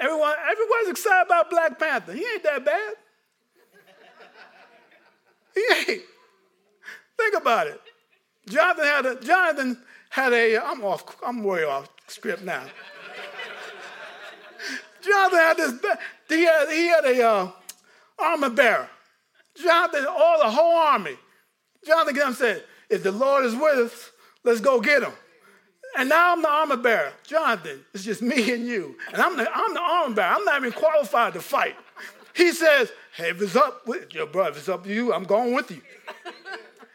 Everyone, 0.00 0.34
everyone's 0.50 0.88
excited 0.90 1.26
about 1.26 1.50
Black 1.50 1.78
Panther. 1.78 2.12
He 2.12 2.24
ain't 2.24 2.42
that 2.44 2.64
bad. 2.64 2.94
He 5.54 5.64
ain't. 5.74 6.02
Think 7.16 7.36
about 7.36 7.66
it. 7.66 7.80
Jonathan 8.48 8.84
had 8.84 9.06
a 9.06 9.20
Jonathan 9.20 9.78
had 10.10 10.32
a 10.32 10.56
I'm 10.58 10.84
off 10.84 11.16
I'm 11.24 11.42
way 11.42 11.64
off 11.64 11.88
script 12.06 12.42
now. 12.42 12.62
Jonathan 15.02 15.38
had 15.38 15.56
this 15.56 15.72
he 16.28 16.44
had, 16.44 16.68
he 16.68 16.86
had 16.86 17.04
a 17.04 17.28
uh, 17.28 17.50
armor 18.18 18.50
bearer. 18.50 18.88
Jonathan, 19.60 20.06
all 20.08 20.38
the 20.38 20.50
whole 20.50 20.76
army. 20.76 21.16
Jonathan 21.86 22.22
and 22.22 22.34
said, 22.36 22.64
if 22.90 23.02
the 23.02 23.12
Lord 23.12 23.44
is 23.44 23.54
with 23.54 23.78
us, 23.78 24.10
let's 24.44 24.60
go 24.60 24.80
get 24.80 25.02
him. 25.02 25.12
And 25.96 26.08
now 26.08 26.32
I'm 26.32 26.42
the 26.42 26.48
armor 26.48 26.76
bearer. 26.76 27.12
Jonathan, 27.26 27.84
it's 27.94 28.04
just 28.04 28.22
me 28.22 28.52
and 28.52 28.66
you. 28.66 28.96
And 29.12 29.20
I'm 29.20 29.36
the, 29.36 29.48
I'm 29.52 29.74
the 29.74 29.80
armor 29.80 30.14
bearer. 30.14 30.34
I'm 30.34 30.44
not 30.44 30.60
even 30.60 30.72
qualified 30.72 31.32
to 31.34 31.40
fight. 31.40 31.76
He 32.34 32.52
says, 32.52 32.92
hey, 33.16 33.30
if 33.30 33.42
it's 33.42 33.56
up 33.56 33.86
with 33.86 34.14
your 34.14 34.26
brother, 34.26 34.50
if 34.50 34.58
it's 34.58 34.68
up 34.68 34.84
to 34.84 34.94
you, 34.94 35.12
I'm 35.12 35.24
going 35.24 35.54
with 35.54 35.70
you. 35.70 35.80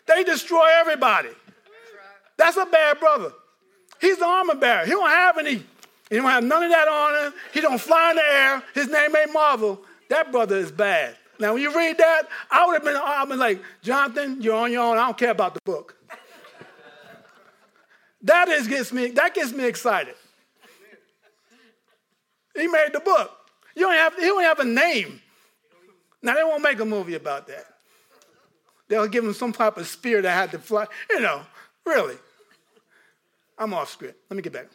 they 0.06 0.24
destroy 0.24 0.66
everybody. 0.80 1.30
That's 2.38 2.56
a 2.56 2.66
bad 2.66 3.00
brother. 3.00 3.34
He's 4.00 4.18
the 4.18 4.26
armor 4.26 4.56
bearer. 4.56 4.86
He 4.86 4.92
don't 4.92 5.10
have 5.10 5.38
any, 5.38 5.56
he 6.10 6.16
don't 6.16 6.30
have 6.30 6.44
none 6.44 6.64
of 6.64 6.72
that 6.72 6.88
on 6.88 7.26
him. 7.26 7.34
He 7.54 7.62
don't 7.62 7.80
fly 7.80 8.12
in 8.12 8.16
the 8.16 8.24
air. 8.24 8.64
His 8.74 8.88
name 8.88 9.16
ain't 9.16 9.34
Marvel. 9.34 9.82
That 10.10 10.32
brother 10.32 10.58
is 10.58 10.72
bad. 10.72 11.18
Now, 11.40 11.54
when 11.54 11.62
you 11.62 11.76
read 11.76 11.98
that, 11.98 12.24
I 12.52 12.66
would 12.66 12.74
have 12.74 12.84
been, 12.84 12.96
I've 12.96 13.28
been 13.28 13.40
like, 13.40 13.62
Jonathan, 13.82 14.42
you're 14.42 14.56
on 14.56 14.72
your 14.72 14.84
own. 14.84 14.98
I 14.98 15.06
don't 15.06 15.18
care 15.18 15.32
about 15.32 15.54
the 15.56 15.62
book. 15.66 15.96
that 18.22 18.50
is 18.50 18.68
gets 18.68 18.94
me, 18.94 19.08
that 19.12 19.34
gets 19.34 19.52
me 19.52 19.66
excited. 19.66 20.16
He 22.56 22.68
made 22.68 22.90
the 22.94 23.00
book. 23.00 23.32
You 23.76 23.84
don't 23.84 23.94
have, 23.94 24.16
he 24.16 24.26
don't 24.26 24.44
have 24.44 24.60
a 24.60 24.66
name. 24.66 25.22
Now 26.22 26.36
they 26.36 26.44
won't 26.44 26.62
make 26.62 26.80
a 26.80 26.86
movie 26.86 27.16
about 27.16 27.48
that. 27.48 27.66
They'll 28.88 29.08
give 29.08 29.24
him 29.24 29.34
some 29.34 29.52
type 29.52 29.78
of 29.78 29.88
spear 29.88 30.22
that 30.22 30.32
had 30.32 30.52
to 30.52 30.60
fly. 30.60 30.86
You 31.10 31.22
know, 31.22 31.42
really. 31.86 32.16
I'm 33.58 33.74
off 33.74 33.90
script. 33.90 34.20
Let 34.30 34.38
me 34.38 34.44
get 34.44 34.54
back. 34.54 34.68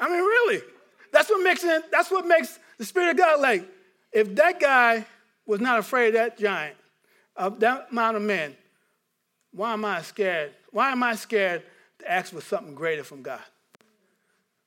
I 0.00 0.08
mean, 0.08 0.20
really. 0.20 0.62
That's 1.12 1.28
what 1.30 1.42
makes 1.42 1.64
it, 1.64 1.90
that's 1.90 2.10
what 2.10 2.26
makes 2.26 2.58
the 2.78 2.84
Spirit 2.84 3.10
of 3.10 3.16
God, 3.16 3.40
like, 3.40 3.68
if 4.12 4.34
that 4.36 4.60
guy 4.60 5.04
was 5.46 5.60
not 5.60 5.78
afraid 5.78 6.08
of 6.08 6.14
that 6.14 6.38
giant, 6.38 6.76
of 7.36 7.60
that 7.60 7.88
amount 7.90 8.16
of 8.16 8.22
men, 8.22 8.56
why 9.52 9.72
am 9.72 9.84
I 9.84 10.02
scared? 10.02 10.52
Why 10.70 10.92
am 10.92 11.02
I 11.02 11.14
scared 11.14 11.62
to 11.98 12.10
ask 12.10 12.32
for 12.32 12.40
something 12.40 12.74
greater 12.74 13.04
from 13.04 13.22
God? 13.22 13.40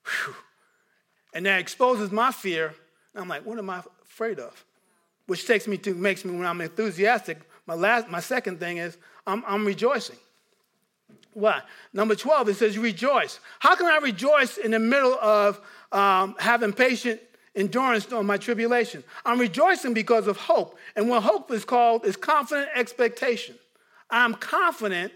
Whew. 0.06 0.36
And 1.34 1.46
that 1.46 1.60
exposes 1.60 2.12
my 2.12 2.32
fear. 2.32 2.74
I'm 3.16 3.28
like, 3.28 3.46
what 3.46 3.58
am 3.58 3.70
I 3.70 3.82
afraid 4.04 4.40
of? 4.40 4.66
Which 5.28 5.48
takes 5.48 5.68
me 5.68 5.78
to, 5.78 5.94
makes 5.94 6.26
me, 6.26 6.36
when 6.36 6.46
I'm 6.46 6.60
enthusiastic, 6.62 7.40
my, 7.66 7.74
last, 7.74 8.10
my 8.10 8.20
second 8.20 8.60
thing 8.60 8.78
is 8.78 8.98
I'm, 9.26 9.44
I'm 9.48 9.66
rejoicing. 9.66 10.18
Why? 11.34 11.62
Number 11.94 12.16
12, 12.16 12.50
it 12.50 12.56
says 12.56 12.78
rejoice. 12.78 13.40
How 13.60 13.76
can 13.76 13.86
I 13.86 14.00
rejoice 14.00 14.58
in 14.58 14.72
the 14.72 14.80
middle 14.80 15.14
of 15.14 15.62
um, 15.92 16.36
having 16.40 16.74
patient 16.74 17.22
endurance 17.56 18.12
on 18.12 18.26
my 18.26 18.38
tribulation. 18.38 19.04
I'm 19.26 19.40
rejoicing 19.40 19.94
because 19.94 20.28
of 20.28 20.38
hope. 20.38 20.78
And 20.96 21.10
what 21.10 21.24
hope 21.24 21.52
is 21.52 21.66
called 21.66 22.06
is 22.06 22.16
confident 22.16 22.70
expectation. 22.76 23.56
I'm 24.10 24.34
confident 24.36 25.12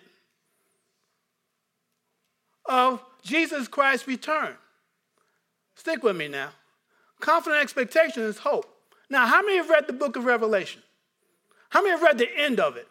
of 2.65 3.01
Jesus 3.23 3.67
Christ's 3.67 4.07
return. 4.07 4.55
Stick 5.75 6.03
with 6.03 6.15
me 6.15 6.27
now. 6.27 6.49
Confident 7.19 7.61
expectation 7.61 8.23
is 8.23 8.39
hope. 8.39 8.65
Now, 9.09 9.25
how 9.25 9.41
many 9.41 9.57
have 9.57 9.69
read 9.69 9.87
the 9.87 9.93
book 9.93 10.15
of 10.15 10.25
Revelation? 10.25 10.81
How 11.69 11.81
many 11.81 11.91
have 11.91 12.01
read 12.01 12.17
the 12.17 12.29
end 12.37 12.59
of 12.59 12.77
it? 12.77 12.87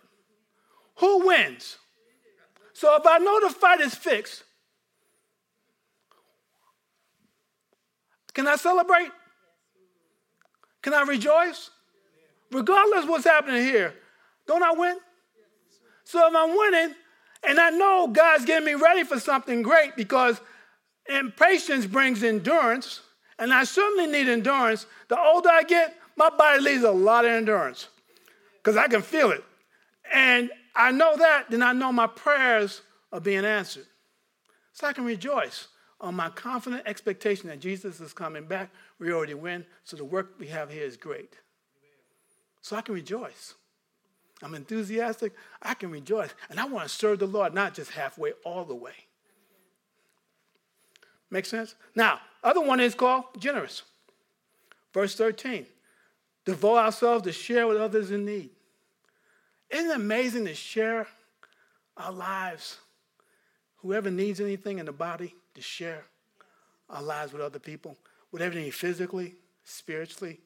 Who 0.96 1.26
wins? 1.26 1.76
So 2.72 2.94
if 2.96 3.06
I 3.06 3.18
know 3.18 3.40
the 3.40 3.50
fight 3.50 3.80
is 3.80 3.94
fixed, 3.94 4.44
can 8.32 8.46
I 8.46 8.56
celebrate? 8.56 9.10
Can 10.84 10.94
I 10.94 11.02
rejoice? 11.02 11.70
regardless 12.54 13.06
what's 13.06 13.24
happening 13.24 13.62
here, 13.62 13.94
don't 14.46 14.62
I 14.62 14.72
win? 14.72 14.96
So 16.04 16.26
if 16.26 16.34
I'm 16.34 16.56
winning, 16.56 16.94
and 17.46 17.58
I 17.58 17.70
know 17.70 18.08
God's 18.08 18.44
getting 18.44 18.64
me 18.64 18.74
ready 18.74 19.04
for 19.04 19.18
something 19.18 19.62
great 19.62 19.96
because 19.96 20.40
impatience 21.08 21.86
brings 21.86 22.22
endurance, 22.22 23.00
and 23.38 23.52
I 23.52 23.64
certainly 23.64 24.06
need 24.06 24.28
endurance. 24.28 24.86
The 25.08 25.18
older 25.18 25.50
I 25.50 25.64
get, 25.64 25.96
my 26.16 26.30
body 26.30 26.64
needs 26.64 26.84
a 26.84 26.90
lot 26.90 27.24
of 27.24 27.32
endurance 27.32 27.88
because 28.58 28.76
I 28.76 28.86
can 28.86 29.02
feel 29.02 29.30
it. 29.30 29.44
And 30.12 30.50
I 30.74 30.92
know 30.92 31.16
that, 31.16 31.50
then 31.50 31.62
I 31.62 31.72
know 31.72 31.92
my 31.92 32.06
prayers 32.06 32.82
are 33.12 33.20
being 33.20 33.44
answered. 33.44 33.86
So 34.72 34.86
I 34.86 34.92
can 34.92 35.04
rejoice 35.04 35.68
on 36.00 36.14
my 36.14 36.28
confident 36.30 36.82
expectation 36.86 37.48
that 37.48 37.60
Jesus 37.60 38.00
is 38.00 38.12
coming 38.12 38.46
back. 38.46 38.70
We 38.98 39.12
already 39.12 39.34
win, 39.34 39.64
so 39.82 39.96
the 39.96 40.04
work 40.04 40.34
we 40.38 40.46
have 40.48 40.70
here 40.70 40.84
is 40.84 40.96
great. 40.96 41.34
So 42.60 42.76
I 42.76 42.80
can 42.80 42.94
rejoice. 42.94 43.54
I'm 44.42 44.54
enthusiastic. 44.54 45.32
I 45.62 45.74
can 45.74 45.90
rejoice. 45.90 46.34
And 46.50 46.60
I 46.60 46.66
want 46.66 46.88
to 46.88 46.94
serve 46.94 47.18
the 47.18 47.26
Lord, 47.26 47.54
not 47.54 47.74
just 47.74 47.90
halfway, 47.90 48.32
all 48.44 48.64
the 48.64 48.74
way. 48.74 48.94
Make 51.30 51.46
sense? 51.46 51.74
Now, 51.94 52.20
other 52.42 52.60
one 52.60 52.80
is 52.80 52.94
called 52.94 53.24
generous. 53.38 53.82
Verse 54.92 55.14
13. 55.16 55.66
Devote 56.44 56.76
ourselves 56.76 57.24
to 57.24 57.32
share 57.32 57.66
with 57.66 57.78
others 57.78 58.10
in 58.10 58.24
need. 58.24 58.50
Isn't 59.70 59.90
it 59.90 59.96
amazing 59.96 60.44
to 60.44 60.54
share 60.54 61.06
our 61.96 62.12
lives? 62.12 62.78
Whoever 63.78 64.10
needs 64.10 64.40
anything 64.40 64.78
in 64.78 64.86
the 64.86 64.92
body, 64.92 65.34
to 65.54 65.60
share 65.60 66.04
our 66.88 67.02
lives 67.02 67.32
with 67.32 67.42
other 67.42 67.58
people, 67.58 67.96
whatever 68.34 68.56
they 68.56 68.64
need 68.64 68.74
physically, 68.74 69.36
spiritually, 69.62 70.40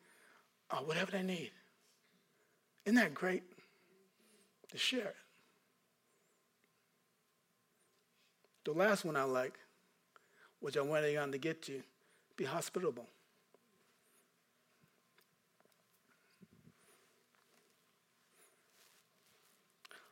or 0.70 0.81
whatever 0.85 1.11
they 1.11 1.22
need. 1.22 1.51
Isn't 2.85 2.96
that 2.96 3.14
great? 3.14 3.42
To 4.72 4.77
share 4.77 5.07
it. 5.07 5.16
The 8.66 8.72
last 8.72 9.07
one 9.07 9.16
I 9.16 9.22
like, 9.22 9.59
which 10.61 10.77
I 10.77 10.83
wanted 10.83 11.16
on 11.16 11.33
to 11.33 11.38
get 11.38 11.62
to, 11.62 11.83
be 12.37 12.44
hospitable. 12.44 13.07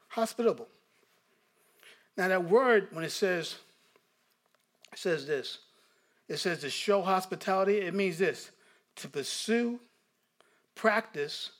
Hospitable. 0.09 0.69
Now 2.17 2.29
that 2.29 2.43
word, 2.43 2.89
when 2.93 3.05
it 3.05 3.13
says, 3.13 3.57
says 4.95 5.27
this. 5.27 5.59
It 6.29 6.39
says 6.39 6.61
to 6.61 6.71
show 6.71 7.03
hospitality. 7.03 7.79
It 7.79 7.95
means 7.95 8.19
this: 8.19 8.51
to 8.97 9.09
pursue, 9.09 9.81
practice. 10.75 11.51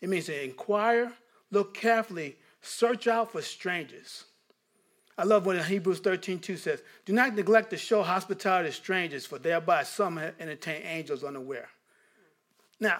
It 0.00 0.08
means 0.08 0.26
to 0.26 0.44
inquire, 0.44 1.12
look 1.50 1.74
carefully, 1.74 2.36
search 2.60 3.06
out 3.06 3.32
for 3.32 3.40
strangers. 3.40 4.24
I 5.16 5.22
love 5.22 5.46
what 5.46 5.64
Hebrews 5.64 6.00
13, 6.00 6.40
2 6.40 6.56
says, 6.56 6.82
Do 7.04 7.12
not 7.12 7.34
neglect 7.34 7.70
to 7.70 7.76
show 7.76 8.02
hospitality 8.02 8.68
to 8.68 8.74
strangers, 8.74 9.24
for 9.24 9.38
thereby 9.38 9.84
some 9.84 10.18
entertain 10.18 10.82
angels 10.82 11.22
unaware. 11.22 11.68
Now, 12.80 12.98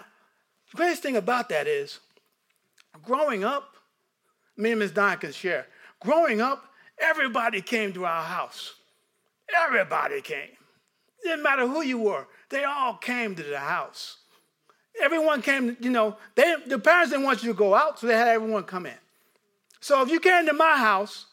the 0.71 0.77
greatest 0.77 1.03
thing 1.03 1.17
about 1.17 1.49
that 1.49 1.67
is, 1.67 1.99
growing 3.03 3.43
up, 3.43 3.75
me 4.57 4.71
and 4.71 4.79
Ms. 4.79 4.91
Don 4.91 5.17
can 5.17 5.33
share. 5.33 5.67
Growing 5.99 6.39
up, 6.39 6.65
everybody 6.97 7.61
came 7.61 7.91
to 7.93 8.05
our 8.05 8.23
house. 8.23 8.75
Everybody 9.65 10.21
came. 10.21 10.55
Didn't 11.25 11.41
matter 11.41 11.67
who 11.67 11.81
you 11.81 11.97
were. 11.97 12.27
They 12.49 12.63
all 12.65 12.97
came 12.97 13.33
to 13.35 13.41
the 13.41 13.57
house. 13.57 14.17
Everyone 15.01 15.41
came, 15.41 15.75
you 15.79 15.89
know, 15.89 16.17
they, 16.35 16.55
the 16.67 16.77
parents 16.77 17.09
didn't 17.09 17.25
want 17.25 17.41
you 17.41 17.51
to 17.51 17.57
go 17.57 17.73
out, 17.73 17.97
so 17.97 18.05
they 18.05 18.13
had 18.13 18.27
everyone 18.27 18.63
come 18.63 18.85
in. 18.85 18.93
So 19.79 20.03
if 20.03 20.09
you 20.09 20.19
came 20.19 20.45
to 20.45 20.53
my 20.53 20.77
house, 20.77 21.25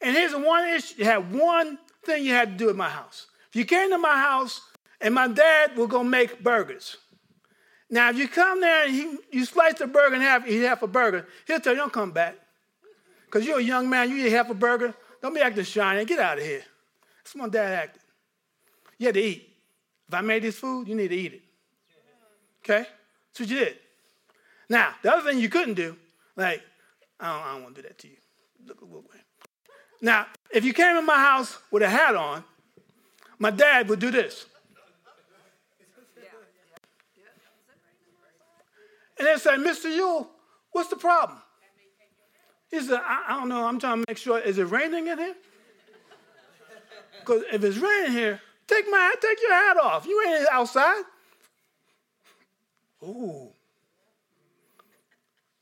and 0.00 0.16
here's 0.16 0.34
one 0.34 0.66
issue, 0.66 0.94
you 0.96 1.04
had 1.04 1.30
one 1.30 1.78
thing 2.06 2.24
you 2.24 2.32
had 2.32 2.52
to 2.52 2.64
do 2.64 2.70
at 2.70 2.76
my 2.76 2.88
house. 2.88 3.26
If 3.50 3.56
you 3.56 3.66
came 3.66 3.90
to 3.90 3.98
my 3.98 4.16
house, 4.16 4.62
and 4.98 5.14
my 5.14 5.28
dad 5.28 5.76
will 5.76 5.86
go 5.86 6.02
make 6.02 6.42
burgers. 6.42 6.96
Now, 7.90 8.08
if 8.08 8.16
you 8.16 8.28
come 8.28 8.62
there 8.62 8.86
and 8.86 8.94
he, 8.94 9.16
you 9.30 9.44
slice 9.44 9.74
the 9.74 9.86
burger 9.86 10.14
in 10.14 10.22
half, 10.22 10.48
eat 10.48 10.62
half 10.62 10.82
a 10.82 10.86
burger, 10.86 11.26
he'll 11.46 11.60
tell 11.60 11.74
you, 11.74 11.80
don't 11.80 11.92
come 11.92 12.12
back. 12.12 12.36
Because 13.26 13.46
you're 13.46 13.58
a 13.58 13.62
young 13.62 13.90
man, 13.90 14.08
you 14.08 14.24
eat 14.26 14.32
half 14.32 14.48
a 14.48 14.54
burger, 14.54 14.94
don't 15.20 15.34
be 15.34 15.40
acting 15.40 15.64
shiny, 15.64 16.06
get 16.06 16.18
out 16.18 16.38
of 16.38 16.44
here. 16.44 16.62
That's 17.18 17.36
my 17.36 17.48
dad 17.48 17.72
acted. 17.74 18.01
You 19.02 19.08
had 19.08 19.16
to 19.16 19.20
eat. 19.20 19.48
If 20.06 20.14
I 20.14 20.20
made 20.20 20.44
this 20.44 20.56
food, 20.60 20.86
you 20.86 20.94
need 20.94 21.08
to 21.08 21.16
eat 21.16 21.32
it. 21.32 21.42
Okay? 22.60 22.86
That's 22.86 23.40
what 23.40 23.48
you 23.48 23.58
did. 23.58 23.76
Now, 24.68 24.94
the 25.02 25.12
other 25.12 25.28
thing 25.28 25.40
you 25.40 25.48
couldn't 25.48 25.74
do, 25.74 25.96
like, 26.36 26.62
I 27.18 27.32
don't, 27.32 27.42
I 27.42 27.52
don't 27.54 27.62
want 27.64 27.74
to 27.74 27.82
do 27.82 27.88
that 27.88 27.98
to 27.98 28.06
you. 28.06 28.14
Look, 28.64 28.80
look, 28.80 28.90
look. 28.92 29.16
Now, 30.00 30.26
if 30.54 30.64
you 30.64 30.72
came 30.72 30.96
in 30.96 31.04
my 31.04 31.16
house 31.16 31.58
with 31.72 31.82
a 31.82 31.88
hat 31.88 32.14
on, 32.14 32.44
my 33.40 33.50
dad 33.50 33.88
would 33.88 33.98
do 33.98 34.12
this. 34.12 34.46
And 39.18 39.26
they'd 39.26 39.40
say, 39.40 39.56
Mr. 39.56 39.92
Yule, 39.92 40.30
what's 40.70 40.90
the 40.90 40.96
problem? 40.96 41.38
He 42.70 42.80
said, 42.80 43.00
I, 43.02 43.24
I 43.30 43.40
don't 43.40 43.48
know. 43.48 43.66
I'm 43.66 43.80
trying 43.80 43.98
to 43.98 44.04
make 44.06 44.18
sure. 44.18 44.38
Is 44.38 44.58
it 44.58 44.66
raining 44.66 45.08
in 45.08 45.18
here? 45.18 45.34
Because 47.18 47.42
if 47.52 47.64
it's 47.64 47.78
raining 47.78 48.12
here, 48.12 48.40
take 48.72 48.90
my 48.90 49.14
take 49.20 49.40
your 49.40 49.52
hat 49.52 49.76
off. 49.76 50.06
You 50.06 50.22
ain't 50.26 50.48
outside. 50.50 51.02
Ooh. 53.02 53.48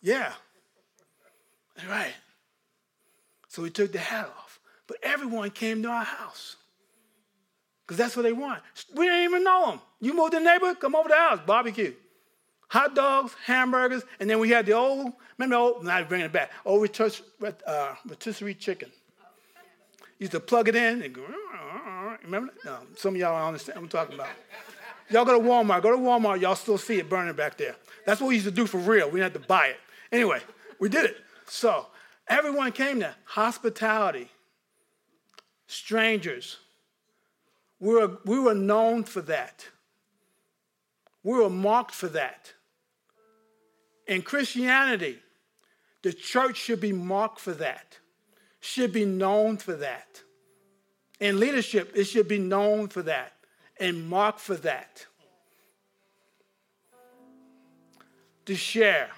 Yeah. 0.03 0.33
Right. 1.89 2.15
So 3.49 3.63
we 3.63 3.71
took 3.71 3.93
the 3.93 3.99
hat 3.99 4.27
off. 4.27 4.61
But 4.87 4.99
everyone 5.03 5.51
came 5.51 5.83
to 5.83 5.89
our 5.89 6.05
house. 6.05 6.57
Because 7.87 7.97
that's 7.97 8.17
what 8.17 8.23
they 8.23 8.33
want. 8.33 8.63
We 8.95 9.07
didn't 9.07 9.25
even 9.25 9.45
know 9.45 9.71
them. 9.71 9.81
You 10.01 10.15
moved 10.15 10.33
the 10.33 10.41
neighborhood, 10.41 10.81
come 10.81 10.95
over 10.95 11.09
to 11.09 11.15
the 11.15 11.21
house, 11.21 11.41
barbecue. 11.47 11.95
Hot 12.69 12.95
dogs, 12.95 13.35
hamburgers, 13.45 14.03
and 14.21 14.31
then 14.31 14.39
we 14.39 14.51
had 14.51 14.65
the 14.67 14.73
old, 14.73 15.13
remember 15.37 15.57
the 15.57 15.61
old, 15.61 15.85
now 15.85 16.05
bringing 16.05 16.27
it 16.27 16.33
back, 16.33 16.53
old 16.65 16.89
uh, 17.67 17.95
rotisserie 18.07 18.55
chicken 18.55 18.93
used 20.21 20.33
to 20.33 20.39
plug 20.39 20.69
it 20.69 20.77
in 20.77 21.03
and 21.03 21.13
go, 21.13 21.23
remember 22.25 22.53
that? 22.53 22.65
No, 22.65 22.79
some 22.97 23.15
of 23.15 23.21
y'all 23.21 23.39
don't 23.39 23.49
understand 23.49 23.77
what 23.79 23.85
I'm 23.85 23.89
talking 23.89 24.15
about. 24.15 24.29
Y'all 25.11 25.25
go 25.25 25.41
to 25.41 25.47
Walmart, 25.47 25.83
go 25.83 25.91
to 25.91 25.97
Walmart, 25.97 26.41
y'all 26.41 26.55
still 26.55 26.79
see 26.79 26.99
it 26.99 27.09
burning 27.09 27.35
back 27.35 27.57
there. 27.57 27.77
That's 28.07 28.21
what 28.21 28.29
we 28.29 28.35
used 28.35 28.47
to 28.47 28.53
do 28.53 28.67
for 28.67 28.79
real. 28.79 29.07
We 29.07 29.21
didn't 29.21 29.35
have 29.35 29.43
to 29.43 29.49
buy 29.49 29.69
it. 29.69 29.77
Anyway, 30.13 30.41
we 30.79 30.89
did 30.89 31.05
it. 31.05 31.17
So 31.47 31.87
everyone 32.29 32.73
came 32.73 33.01
there. 33.01 33.17
Hospitality, 33.25 34.31
strangers. 35.67 36.59
We 37.81 37.95
were, 37.95 38.19
we 38.25 38.39
were 38.39 38.55
known 38.55 39.05
for 39.05 39.23
that. 39.23 39.67
We 41.23 41.39
were 41.39 41.51
marked 41.51 41.95
for 41.95 42.09
that. 42.09 42.53
In 44.07 44.23
Christianity, 44.23 45.19
the 46.03 46.13
church 46.13 46.57
should 46.57 46.81
be 46.81 46.93
marked 46.93 47.41
for 47.41 47.53
that 47.55 47.99
should 48.61 48.93
be 48.93 49.05
known 49.05 49.57
for 49.57 49.75
that. 49.75 50.23
In 51.21 51.39
leadership, 51.39 51.93
it 51.95 52.05
should 52.05 52.29
be 52.29 52.39
known 52.39 52.89
for 52.89 53.03
that 53.03 53.33
and 53.79 54.09
marked 54.09 54.41
for 54.41 54.57
that. 54.57 55.07
To 58.47 58.57
share 58.57 59.11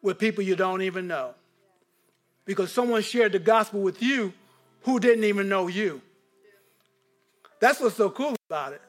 with 0.00 0.18
people 0.18 0.42
you 0.42 0.56
don't 0.56 0.82
even 0.82 1.06
know. 1.06 1.34
Because 2.46 2.72
someone 2.72 3.02
shared 3.02 3.32
the 3.32 3.38
gospel 3.38 3.80
with 3.80 4.00
you 4.00 4.32
who 4.82 4.98
didn't 4.98 5.24
even 5.24 5.48
know 5.48 5.66
you. 5.66 6.00
That's 7.58 7.80
what's 7.80 7.96
so 7.96 8.08
cool 8.08 8.36
about 8.48 8.72
it. 8.72 8.80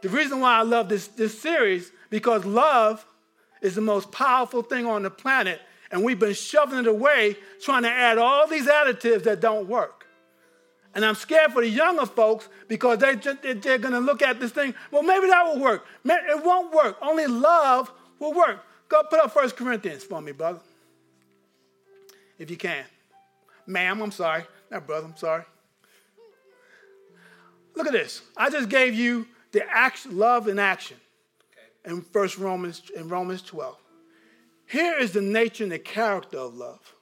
The 0.00 0.08
reason 0.08 0.40
why 0.40 0.56
I 0.56 0.62
love 0.62 0.88
this, 0.88 1.08
this 1.08 1.38
series, 1.38 1.92
because 2.08 2.46
love 2.46 3.04
is 3.60 3.74
the 3.74 3.82
most 3.82 4.10
powerful 4.10 4.62
thing 4.62 4.86
on 4.86 5.02
the 5.02 5.10
planet 5.10 5.60
and 5.90 6.04
we've 6.04 6.18
been 6.18 6.34
shoving 6.34 6.78
it 6.78 6.86
away, 6.86 7.36
trying 7.62 7.82
to 7.82 7.90
add 7.90 8.16
all 8.16 8.46
these 8.46 8.66
additives 8.66 9.24
that 9.24 9.40
don't 9.40 9.68
work. 9.68 9.99
And 10.94 11.04
I'm 11.04 11.14
scared 11.14 11.52
for 11.52 11.62
the 11.62 11.68
younger 11.68 12.06
folks 12.06 12.48
because 12.66 12.98
they, 12.98 13.14
they're 13.14 13.78
going 13.78 13.94
to 13.94 14.00
look 14.00 14.22
at 14.22 14.40
this 14.40 14.50
thing, 14.50 14.74
well, 14.90 15.02
maybe 15.02 15.28
that 15.28 15.44
will 15.44 15.60
work. 15.60 15.86
It 16.04 16.44
won't 16.44 16.74
work. 16.74 16.96
Only 17.00 17.26
love 17.26 17.92
will 18.18 18.32
work. 18.32 18.64
Go 18.88 19.02
put 19.04 19.20
up 19.20 19.34
1 19.34 19.50
Corinthians 19.50 20.02
for 20.02 20.20
me, 20.20 20.32
brother. 20.32 20.60
If 22.38 22.50
you 22.50 22.56
can. 22.56 22.84
Ma'am, 23.66 24.02
I'm 24.02 24.10
sorry. 24.10 24.44
Not 24.70 24.86
brother, 24.86 25.06
I'm 25.06 25.16
sorry. 25.16 25.44
Look 27.76 27.86
at 27.86 27.92
this. 27.92 28.22
I 28.36 28.50
just 28.50 28.68
gave 28.68 28.94
you 28.94 29.28
the 29.52 29.62
action, 29.70 30.18
love 30.18 30.48
in 30.48 30.58
action 30.58 30.96
okay. 31.52 31.94
in 31.94 32.02
First 32.02 32.36
Romans 32.36 32.82
in 32.94 33.08
Romans 33.08 33.42
12. 33.42 33.76
Here 34.66 34.98
is 34.98 35.12
the 35.12 35.22
nature 35.22 35.64
and 35.64 35.72
the 35.72 35.78
character 35.78 36.38
of 36.38 36.54
love. 36.54 36.94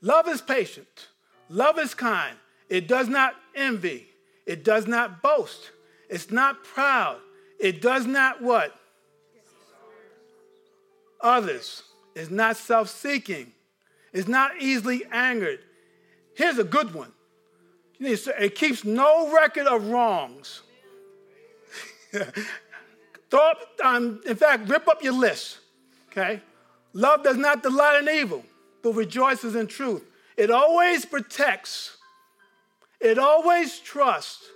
Love 0.00 0.28
is 0.28 0.40
patient. 0.40 1.08
Love 1.48 1.78
is 1.78 1.94
kind. 1.94 2.36
It 2.72 2.88
does 2.88 3.08
not 3.08 3.34
envy. 3.54 4.06
It 4.46 4.64
does 4.64 4.86
not 4.86 5.22
boast. 5.22 5.70
It's 6.08 6.30
not 6.30 6.64
proud. 6.64 7.18
It 7.60 7.82
does 7.82 8.06
not 8.06 8.40
what? 8.40 8.74
others, 11.22 11.84
It's 12.14 12.30
not 12.30 12.56
self 12.56 12.88
seeking, 12.88 13.52
It's 14.12 14.26
not 14.26 14.60
easily 14.60 15.04
angered. 15.10 15.60
Here's 16.34 16.58
a 16.58 16.64
good 16.64 16.94
one 16.94 17.12
it 18.00 18.54
keeps 18.56 18.84
no 18.84 19.32
record 19.32 19.66
of 19.68 19.86
wrongs. 19.88 20.62
Thought, 23.30 23.56
um, 23.84 24.20
in 24.26 24.34
fact, 24.34 24.68
rip 24.68 24.88
up 24.88 25.04
your 25.04 25.12
list. 25.12 25.58
Okay? 26.10 26.40
Love 26.94 27.22
does 27.22 27.36
not 27.36 27.62
delight 27.62 28.02
in 28.02 28.08
evil, 28.08 28.44
but 28.82 28.94
rejoices 28.94 29.54
in 29.54 29.68
truth. 29.68 30.02
It 30.36 30.50
always 30.50 31.04
protects. 31.04 31.96
It 33.02 33.18
always 33.18 33.78
trusts. 33.80 34.46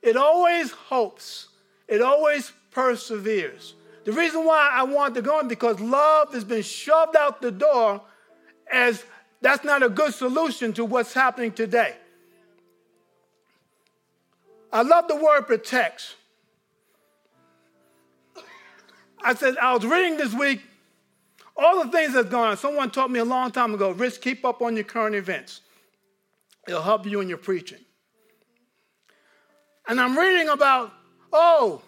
It 0.00 0.16
always 0.16 0.70
hopes. 0.70 1.48
It 1.86 2.00
always 2.00 2.52
perseveres. 2.70 3.74
The 4.04 4.12
reason 4.12 4.44
why 4.44 4.70
I 4.72 4.82
want 4.82 5.14
to 5.14 5.22
go 5.22 5.38
in 5.40 5.46
because 5.46 5.78
love 5.78 6.32
has 6.32 6.44
been 6.44 6.62
shoved 6.62 7.14
out 7.16 7.42
the 7.42 7.52
door 7.52 8.00
as 8.72 9.04
that's 9.40 9.64
not 9.64 9.82
a 9.82 9.88
good 9.88 10.14
solution 10.14 10.72
to 10.74 10.84
what's 10.84 11.12
happening 11.12 11.52
today. 11.52 11.96
I 14.72 14.82
love 14.82 15.06
the 15.06 15.16
word 15.16 15.42
protects. 15.42 16.14
I 19.22 19.34
said, 19.34 19.56
I 19.58 19.74
was 19.74 19.84
reading 19.84 20.16
this 20.16 20.34
week 20.34 20.62
all 21.56 21.84
the 21.84 21.90
things 21.90 22.14
that's 22.14 22.28
going 22.28 22.50
on. 22.50 22.56
Someone 22.56 22.90
taught 22.90 23.10
me 23.10 23.18
a 23.18 23.24
long 23.24 23.50
time 23.50 23.74
ago, 23.74 23.90
Rich, 23.90 24.20
keep 24.20 24.44
up 24.44 24.62
on 24.62 24.74
your 24.74 24.84
current 24.84 25.14
events. 25.14 25.61
It'll 26.68 26.82
help 26.82 27.06
you 27.06 27.20
in 27.20 27.28
your 27.28 27.38
preaching. 27.38 27.78
And 29.88 30.00
I'm 30.00 30.16
reading 30.16 30.48
about, 30.48 30.92
oh, 31.32 31.82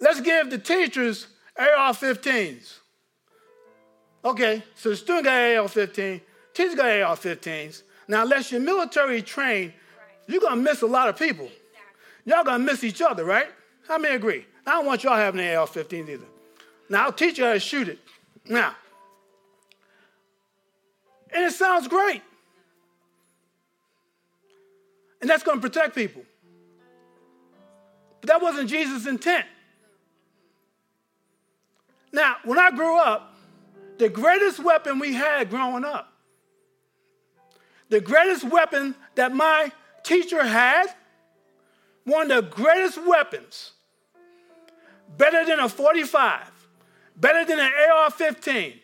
let's 0.00 0.20
give 0.20 0.50
the 0.50 0.58
teachers 0.58 1.26
AR 1.58 1.92
15s. 1.92 2.78
Okay, 4.24 4.62
so 4.74 4.90
the 4.90 4.96
student 4.96 5.24
got 5.24 5.56
AR 5.56 5.68
15, 5.68 6.20
teacher 6.52 6.76
got 6.76 6.86
AR 6.86 7.16
15s. 7.16 7.82
Now, 8.06 8.22
unless 8.22 8.52
you're 8.52 8.60
military 8.60 9.22
trained, 9.22 9.72
you're 10.26 10.40
to 10.40 10.56
miss 10.56 10.82
a 10.82 10.86
lot 10.86 11.08
of 11.08 11.18
people. 11.18 11.48
Y'all 12.26 12.44
to 12.44 12.58
miss 12.58 12.84
each 12.84 13.00
other, 13.00 13.24
right? 13.24 13.48
How 13.88 13.96
many 13.98 14.14
agree? 14.14 14.44
I 14.66 14.72
don't 14.72 14.86
want 14.86 15.02
y'all 15.04 15.16
having 15.16 15.40
AR 15.40 15.66
15s 15.66 16.08
either. 16.08 16.26
Now, 16.90 17.04
I'll 17.04 17.12
teach 17.12 17.38
you 17.38 17.44
how 17.44 17.54
to 17.54 17.60
shoot 17.60 17.88
it. 17.88 17.98
Now, 18.44 18.74
and 21.32 21.44
it 21.44 21.52
sounds 21.52 21.88
great. 21.88 22.22
And 25.20 25.28
that's 25.28 25.42
going 25.42 25.58
to 25.58 25.62
protect 25.62 25.94
people. 25.94 26.22
But 28.20 28.28
that 28.28 28.42
wasn't 28.42 28.68
Jesus' 28.68 29.06
intent. 29.06 29.46
Now, 32.12 32.36
when 32.44 32.58
I 32.58 32.70
grew 32.70 32.98
up, 32.98 33.34
the 33.98 34.08
greatest 34.08 34.58
weapon 34.60 34.98
we 34.98 35.14
had 35.14 35.50
growing 35.50 35.84
up, 35.84 36.12
the 37.88 38.00
greatest 38.00 38.44
weapon 38.44 38.94
that 39.14 39.34
my 39.34 39.70
teacher 40.02 40.44
had, 40.44 40.86
one 42.04 42.30
of 42.30 42.44
the 42.44 42.50
greatest 42.50 43.04
weapons, 43.06 43.72
better 45.16 45.44
than 45.44 45.60
a 45.60 45.68
45, 45.68 46.50
better 47.16 47.44
than 47.44 47.58
an 47.58 47.70
AR 47.92 48.10
15, 48.10 48.74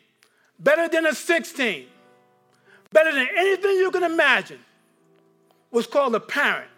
better 0.59 0.89
than 0.89 1.07
a 1.07 1.15
16, 1.15 1.87
better 2.93 3.13
than 3.13 3.29
anything 3.37 3.71
you 3.73 3.91
can 3.91 4.03
imagine, 4.03 4.61
was 5.71 5.87
called 5.87 6.15
a 6.15 6.21
parent, 6.21 6.69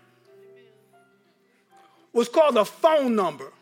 was 2.12 2.28
called 2.28 2.56
a 2.56 2.64
phone 2.64 3.14
number. 3.14 3.52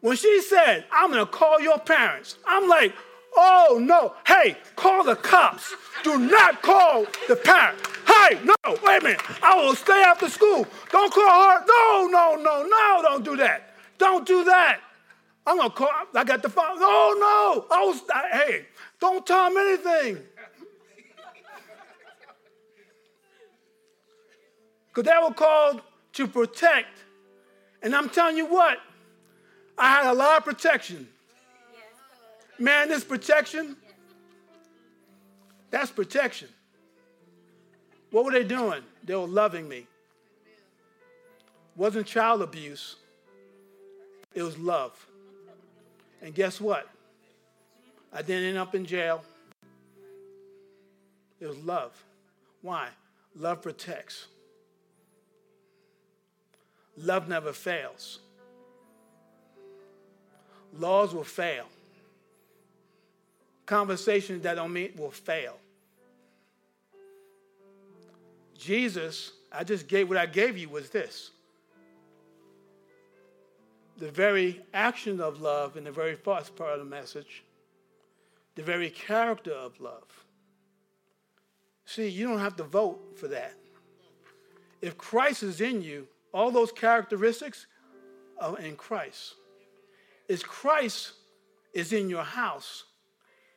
When 0.00 0.16
she 0.16 0.42
said, 0.42 0.84
I'm 0.90 1.10
gonna 1.10 1.26
call 1.26 1.60
your 1.60 1.78
parents, 1.78 2.36
I'm 2.46 2.68
like, 2.68 2.92
oh 3.36 3.78
no, 3.80 4.14
hey, 4.26 4.56
call 4.76 5.04
the 5.04 5.16
cops. 5.16 5.74
Do 6.02 6.18
not 6.18 6.62
call 6.62 7.06
the 7.28 7.36
parent. 7.36 7.78
Hey, 8.06 8.38
no, 8.44 8.54
wait 8.84 9.00
a 9.00 9.04
minute. 9.04 9.22
I 9.42 9.54
will 9.56 9.76
stay 9.76 10.02
after 10.02 10.28
school. 10.28 10.66
Don't 10.90 11.12
call 11.12 11.50
her. 11.50 11.64
No, 11.66 12.08
no, 12.10 12.36
no, 12.36 12.66
no, 12.66 13.00
don't 13.02 13.24
do 13.24 13.36
that. 13.36 13.74
Don't 13.98 14.26
do 14.26 14.44
that. 14.44 14.80
I'm 15.46 15.56
gonna 15.56 15.70
call. 15.70 15.90
I 16.14 16.24
got 16.24 16.42
the 16.42 16.48
phone. 16.48 16.64
Oh 16.66 17.64
no! 17.68 17.76
I 17.76 17.84
was. 17.84 18.02
I, 18.12 18.28
hey, 18.32 18.66
don't 19.00 19.26
tell 19.26 19.50
him 19.50 19.56
anything. 19.56 20.22
Because 24.92 25.10
they 25.10 25.18
were 25.26 25.34
called 25.34 25.80
to 26.14 26.26
protect. 26.26 27.04
And 27.82 27.94
I'm 27.94 28.08
telling 28.08 28.36
you 28.36 28.46
what, 28.46 28.78
I 29.78 29.90
had 29.90 30.06
a 30.10 30.14
lot 30.14 30.38
of 30.38 30.44
protection. 30.44 31.08
Man, 32.58 32.88
this 32.88 33.02
protection, 33.02 33.76
that's 35.70 35.90
protection. 35.90 36.48
What 38.10 38.26
were 38.26 38.32
they 38.32 38.44
doing? 38.44 38.82
They 39.02 39.14
were 39.16 39.26
loving 39.26 39.68
me. 39.68 39.86
Wasn't 41.74 42.06
child 42.06 42.42
abuse, 42.42 42.96
it 44.34 44.42
was 44.42 44.58
love. 44.58 45.06
And 46.20 46.34
guess 46.34 46.60
what? 46.60 46.88
I 48.12 48.20
didn't 48.20 48.44
end 48.44 48.58
up 48.58 48.74
in 48.74 48.84
jail. 48.84 49.24
It 51.40 51.46
was 51.46 51.56
love. 51.58 52.04
Why? 52.60 52.88
Love 53.34 53.62
protects. 53.62 54.26
Love 56.96 57.28
never 57.28 57.52
fails. 57.52 58.18
Laws 60.78 61.14
will 61.14 61.24
fail. 61.24 61.66
Conversations 63.66 64.42
that 64.42 64.54
don't 64.54 64.72
meet 64.72 64.98
will 64.98 65.10
fail. 65.10 65.56
Jesus, 68.58 69.32
I 69.50 69.64
just 69.64 69.88
gave 69.88 70.08
what 70.08 70.18
I 70.18 70.26
gave 70.26 70.56
you 70.56 70.68
was 70.68 70.90
this 70.90 71.30
the 73.98 74.10
very 74.10 74.60
action 74.74 75.20
of 75.20 75.40
love 75.40 75.76
in 75.76 75.84
the 75.84 75.92
very 75.92 76.16
first 76.16 76.56
part 76.56 76.72
of 76.72 76.80
the 76.80 76.84
message, 76.84 77.44
the 78.56 78.62
very 78.62 78.90
character 78.90 79.52
of 79.52 79.78
love. 79.80 80.24
See, 81.84 82.08
you 82.08 82.26
don't 82.26 82.40
have 82.40 82.56
to 82.56 82.64
vote 82.64 83.16
for 83.16 83.28
that. 83.28 83.54
If 84.80 84.98
Christ 84.98 85.42
is 85.44 85.60
in 85.60 85.82
you, 85.82 86.08
all 86.32 86.50
those 86.50 86.72
characteristics 86.72 87.66
are 88.40 88.58
in 88.58 88.76
Christ. 88.76 89.34
If 90.28 90.42
Christ 90.42 91.12
is 91.72 91.92
in 91.92 92.08
your 92.08 92.24
house, 92.24 92.84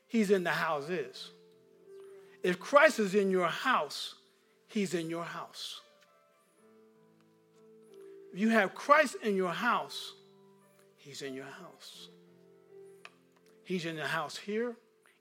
he's 0.08 0.32
in 0.32 0.44
the 0.44 0.52
houses. 0.52 1.32
If 2.44 2.60
Christ 2.60 3.00
is 3.00 3.16
in 3.16 3.32
your 3.32 3.48
house, 3.48 4.16
he's 4.68 4.94
in 4.94 5.10
your 5.10 5.24
house. 5.24 5.82
If 8.34 8.40
you 8.40 8.50
have 8.50 8.76
Christ 8.76 9.16
in 9.24 9.36
your 9.36 9.54
house, 9.54 10.14
He's 11.06 11.22
in 11.22 11.36
your 11.36 11.46
house. 11.46 12.10
He's 13.64 13.86
in 13.86 13.96
the 13.96 14.08
house 14.08 14.36
here, 14.38 14.70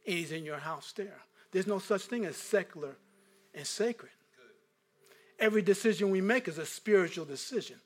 and 0.06 0.16
he's 0.16 0.32
in 0.32 0.42
your 0.42 0.56
house 0.56 0.92
there. 0.96 1.20
There's 1.52 1.66
no 1.66 1.78
such 1.78 2.02
thing 2.02 2.24
as 2.24 2.38
secular 2.38 2.96
and 3.52 3.66
sacred. 3.66 4.12
Every 5.38 5.62
decision 5.62 6.10
we 6.10 6.20
make 6.20 6.48
is 6.48 6.58
a 6.58 6.66
spiritual 6.66 7.24
decision. 7.24 7.76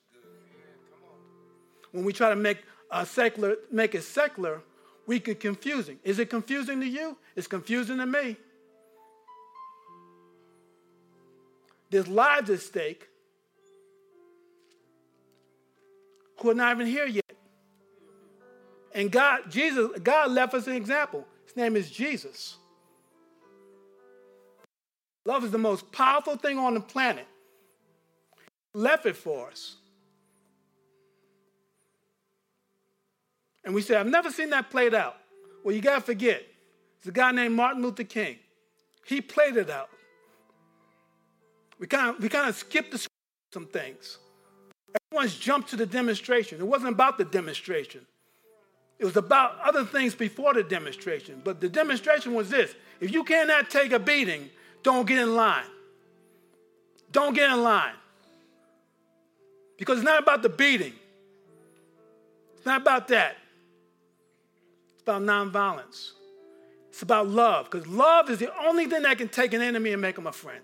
When 1.92 2.04
we 2.04 2.12
try 2.12 2.30
to 2.30 2.37
make 2.37 2.58
a 2.90 3.06
secular, 3.06 3.56
make 3.70 3.94
it 3.94 4.02
secular, 4.02 4.62
we 5.06 5.18
get 5.18 5.40
confusing. 5.40 5.98
Is 6.04 6.18
it 6.18 6.28
confusing 6.28 6.80
to 6.80 6.87
you? 6.87 7.16
It's 7.34 7.46
confusing 7.46 7.96
to 7.98 8.06
me. 8.06 8.37
There's 11.90 12.08
lives 12.08 12.50
at 12.50 12.60
stake 12.60 13.08
who 16.38 16.50
are 16.50 16.54
not 16.54 16.77
even 16.77 16.87
here 16.87 17.06
yet. 17.06 17.25
And 18.94 19.10
God, 19.10 19.50
Jesus, 19.50 19.90
God 20.02 20.31
left 20.31 20.54
us 20.54 20.66
an 20.66 20.75
example. 20.75 21.27
His 21.46 21.56
name 21.56 21.77
is 21.77 21.90
Jesus. 21.90 22.56
Love 25.25 25.44
is 25.44 25.50
the 25.50 25.58
most 25.58 25.90
powerful 25.92 26.37
thing 26.37 26.58
on 26.58 26.75
the 26.75 26.81
planet. 26.81 27.27
Left 28.75 29.06
it 29.06 29.16
for 29.16 29.48
us. 29.48 29.77
And 33.64 33.75
we 33.75 33.83
say, 33.83 33.96
I've 33.96 34.06
never 34.06 34.31
seen 34.31 34.50
that 34.50 34.71
played 34.71 34.94
out. 34.94 35.16
Well, 35.64 35.75
you 35.75 35.83
got 35.83 35.96
to 35.96 36.00
forget. 36.00 36.42
There's 37.02 37.10
a 37.10 37.12
guy 37.12 37.33
named 37.33 37.54
Martin 37.54 37.83
Luther 37.83 38.04
King. 38.04 38.38
He 39.04 39.21
played 39.21 39.56
it 39.56 39.71
out. 39.71 39.90
We 41.79 41.87
kind 41.87 42.10
of, 42.10 42.23
we 42.23 42.29
kind 42.29 42.48
of 42.48 42.56
skipped 42.56 42.92
the, 42.92 43.06
some 43.52 43.66
things. 43.66 44.19
Everyone's 45.10 45.37
jumped 45.37 45.71
to 45.71 45.77
the 45.77 45.87
demonstration. 45.87 46.60
It 46.60 46.66
wasn't 46.66 46.92
about 46.92 47.19
the 47.19 47.25
demonstration. 47.25 48.06
It 48.98 49.04
was 49.04 49.16
about 49.16 49.58
other 49.60 49.85
things 49.85 50.14
before 50.14 50.54
the 50.54 50.62
demonstration. 50.62 51.40
But 51.44 51.60
the 51.60 51.69
demonstration 51.69 52.35
was 52.35 52.50
this 52.50 52.75
if 53.00 53.12
you 53.12 53.23
cannot 53.23 53.71
take 53.71 53.92
a 53.92 53.98
beating, 53.98 54.50
don't 54.83 55.06
get 55.06 55.19
in 55.19 55.35
line. 55.35 55.66
Don't 57.12 57.35
get 57.35 57.50
in 57.50 57.62
line. 57.62 57.94
Because 59.79 59.98
it's 59.98 60.04
not 60.04 60.22
about 60.22 60.42
the 60.42 60.50
beating, 60.50 60.92
it's 62.56 62.66
not 62.66 62.83
about 62.83 63.08
that. 63.08 63.37
It's 64.92 65.02
about 65.02 65.22
nonviolence. 65.22 66.10
It's 66.90 67.02
about 67.02 67.29
love, 67.29 67.70
because 67.70 67.87
love 67.87 68.29
is 68.29 68.38
the 68.38 68.52
only 68.66 68.87
thing 68.87 69.02
that 69.02 69.16
can 69.18 69.29
take 69.29 69.54
an 69.54 69.62
enemy 69.62 69.92
and 69.92 70.02
make 70.02 70.18
him 70.18 70.26
a 70.26 70.33
friend. 70.33 70.60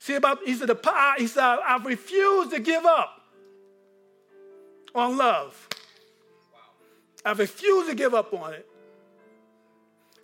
See 0.00 0.14
about 0.14 0.40
he 0.44 0.54
said, 0.54 0.68
the, 0.68 1.14
he 1.18 1.26
said, 1.26 1.42
I 1.42 1.80
refuse 1.82 2.48
to 2.50 2.60
give 2.60 2.84
up 2.84 3.20
on 4.94 5.16
love. 5.16 5.68
I 7.24 7.32
refuse 7.32 7.88
to 7.88 7.94
give 7.94 8.14
up 8.14 8.32
on 8.32 8.52
it. 8.52 8.68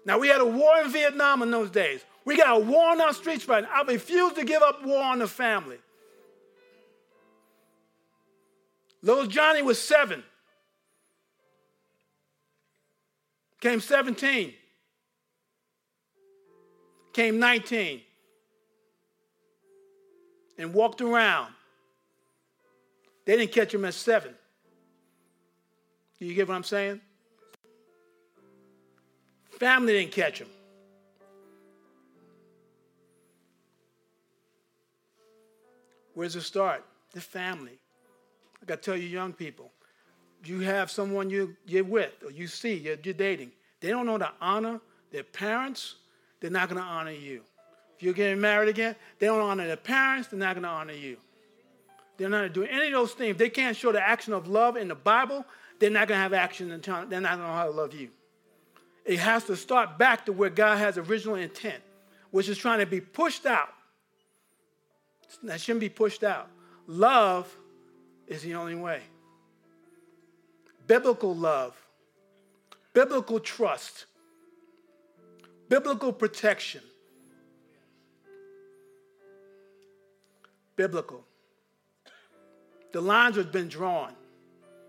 Now 0.05 0.19
we 0.19 0.29
had 0.29 0.41
a 0.41 0.47
war 0.47 0.81
in 0.85 0.91
Vietnam 0.91 1.43
in 1.43 1.51
those 1.51 1.71
days. 1.71 2.05
We 2.25 2.37
got 2.37 2.57
a 2.57 2.61
war 2.61 2.91
on 2.91 3.01
our 3.01 3.13
streets 3.13 3.47
right 3.49 3.63
now. 3.63 3.71
I 3.73 3.83
refuse 3.83 4.33
to 4.35 4.45
give 4.45 4.63
up 4.63 4.85
war 4.85 5.03
on 5.03 5.19
the 5.19 5.29
family. 5.29 5.79
Little 9.03 9.27
Johnny 9.27 9.63
was 9.63 9.81
seven. 9.81 10.23
Came 13.61 13.81
17. 13.81 14.55
Came 17.13 17.39
19. 17.39 18.01
And 20.59 20.73
walked 20.73 21.01
around. 21.01 21.53
They 23.25 23.37
didn't 23.37 23.53
catch 23.53 23.75
him 23.75 23.85
at 23.85 23.95
seven. 23.95 24.35
Do 26.19 26.27
you 26.27 26.35
get 26.35 26.49
what 26.49 26.55
I'm 26.55 26.65
saying? 26.65 27.01
Family 29.59 29.93
didn't 29.93 30.13
catch 30.13 30.41
him. 30.41 30.49
Where's 36.15 36.37
it 36.37 36.43
start? 36.43 36.85
The 37.13 37.21
family. 37.21 37.79
I 38.63 38.65
got 38.65 38.83
to 38.83 38.91
tell 38.91 38.97
you, 38.97 39.09
young 39.09 39.33
people, 39.33 39.73
you 40.45 40.61
have 40.61 40.91
someone 40.91 41.31
you, 41.31 41.57
you're 41.67 41.85
with 41.85 42.13
or 42.25 42.31
you 42.31 42.47
see, 42.47 42.75
you're, 42.75 42.97
you're 43.03 43.15
dating. 43.15 43.51
They 43.81 43.89
don't 43.89 44.07
know 44.07 44.19
to 44.19 44.31
honor 44.41 44.81
their 45.11 45.25
parents, 45.25 45.97
they're 46.41 46.51
not 46.51 46.69
going 46.69 46.81
to 46.81 46.87
honor 46.87 47.11
you. 47.11 47.43
If 47.97 48.03
you're 48.03 48.15
getting 48.15 48.41
married 48.41 48.69
again, 48.69 48.97
they 49.19 49.27
don't 49.27 49.41
honor 49.41 49.67
their 49.67 49.77
parents, 49.77 50.29
they're 50.29 50.39
not 50.39 50.55
going 50.55 50.63
to 50.63 50.69
honor 50.69 50.93
you. 50.93 51.17
They're 52.17 52.29
not 52.29 52.53
doing 52.53 52.69
any 52.69 52.87
of 52.87 52.93
those 52.93 53.13
things. 53.13 53.33
If 53.33 53.39
they 53.39 53.51
can't 53.51 53.77
show 53.77 53.91
the 53.93 54.01
action 54.01 54.33
of 54.33 54.47
love 54.47 54.77
in 54.77 54.89
the 54.89 54.95
Bible, 54.95 55.45
they're 55.79 55.91
not 55.91 56.09
going 56.09 56.19
to 56.19 56.23
have 56.23 56.33
action 56.33 56.71
in 56.71 56.81
time. 56.81 57.09
They're 57.09 57.21
not 57.21 57.37
going 57.37 57.41
to 57.41 57.47
know 57.49 57.55
how 57.55 57.65
to 57.65 57.71
love 57.71 57.95
you. 57.95 58.11
It 59.05 59.19
has 59.19 59.45
to 59.45 59.57
start 59.57 59.99
back 59.99 60.27
to 60.27 60.33
where 60.33 60.51
God 60.51 60.79
has 60.79 60.99
original 60.99 61.35
intent, 61.35 61.83
which 62.31 62.49
is 62.49 62.57
trying 62.57 62.79
to 62.79 62.87
be 62.87 63.01
pushed 63.01 63.47
out. 63.47 63.71
That 65.43 65.61
shouldn't 65.61 65.81
be 65.81 65.89
pushed 65.89 66.23
out. 66.23 66.49
Love 66.87 67.53
is 68.27 68.43
the 68.43 68.55
only 68.55 68.75
way. 68.75 69.01
Biblical 70.87 71.35
love, 71.35 71.77
biblical 72.93 73.41
trust, 73.41 74.07
biblical 75.69 76.13
protection. 76.13 76.83
Biblical. 80.75 81.25
The 82.93 83.01
lines 83.01 83.37
have 83.37 83.53
been 83.53 83.69
drawn. 83.69 84.15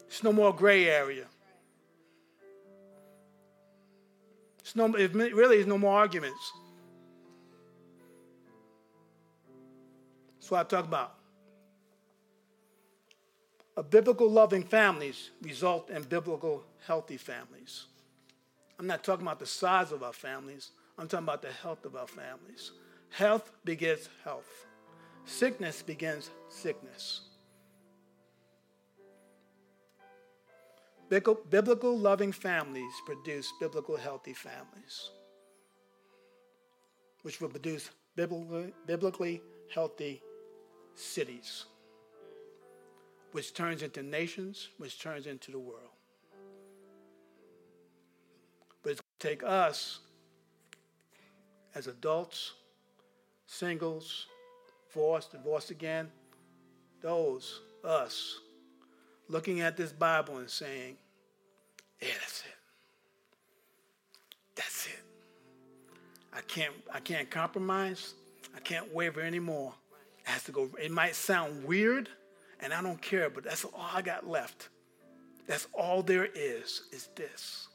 It's 0.07 0.23
no 0.23 0.31
more 0.31 0.53
gray 0.53 0.89
area. 0.89 1.25
It's 4.59 4.75
no, 4.75 4.93
it 4.95 5.13
really 5.13 5.57
is 5.57 5.67
no 5.67 5.77
more 5.77 5.97
arguments. 5.97 6.51
That's 10.35 10.51
what 10.51 10.59
I 10.61 10.63
talk 10.63 10.85
about. 10.85 11.15
Biblical 13.81 14.29
loving 14.29 14.63
families 14.63 15.31
result 15.41 15.89
in 15.89 16.03
biblical 16.03 16.63
healthy 16.85 17.17
families. 17.17 17.85
I'm 18.77 18.85
not 18.85 19.03
talking 19.03 19.25
about 19.25 19.39
the 19.39 19.47
size 19.47 19.91
of 19.91 20.03
our 20.03 20.13
families. 20.13 20.71
I'm 20.97 21.07
talking 21.07 21.25
about 21.25 21.41
the 21.41 21.51
health 21.51 21.83
of 21.85 21.95
our 21.95 22.07
families. 22.07 22.71
Health 23.09 23.51
begets 23.65 24.09
health. 24.23 24.67
Sickness 25.25 25.81
begins 25.81 26.29
sickness. 26.49 27.21
Biblical 31.09 31.97
loving 31.97 32.31
families 32.31 32.93
produce 33.05 33.51
biblical 33.59 33.97
healthy 33.97 34.33
families, 34.33 35.11
which 37.21 37.39
will 37.41 37.49
produce 37.49 37.89
biblically 38.15 39.41
healthy 39.73 40.21
cities 40.95 41.65
which 43.33 43.53
turns 43.53 43.81
into 43.81 44.01
nations, 44.01 44.69
which 44.77 45.01
turns 45.01 45.27
into 45.27 45.51
the 45.51 45.59
world. 45.59 45.89
But 48.83 48.91
it's 48.91 49.01
going 49.01 49.19
to 49.19 49.27
take 49.27 49.43
us 49.43 49.99
as 51.75 51.87
adults, 51.87 52.53
singles, 53.47 54.27
divorced, 54.87 55.31
divorced 55.31 55.71
again, 55.71 56.11
those, 57.01 57.61
us, 57.83 58.39
looking 59.27 59.61
at 59.61 59.75
this 59.75 59.91
Bible 59.91 60.37
and 60.37 60.49
saying, 60.49 60.95
yeah, 61.99 62.09
that's 62.19 62.41
it. 62.41 62.55
That's 64.55 64.85
it. 64.85 65.01
I 66.31 66.41
can't, 66.41 66.73
I 66.93 66.99
can't 66.99 67.31
compromise. 67.31 68.13
I 68.55 68.59
can't 68.59 68.93
waver 68.93 69.21
anymore. 69.21 69.73
It 70.19 70.29
has 70.29 70.43
to 70.43 70.51
go. 70.51 70.69
It 70.79 70.91
might 70.91 71.15
sound 71.15 71.63
weird 71.63 72.09
and 72.63 72.73
I 72.73 72.81
don't 72.81 73.01
care, 73.01 73.29
but 73.29 73.43
that's 73.43 73.65
all 73.65 73.89
I 73.93 74.01
got 74.01 74.27
left. 74.27 74.69
That's 75.45 75.67
all 75.73 76.01
there 76.01 76.29
is, 76.33 76.83
is 76.91 77.09
this. 77.15 77.67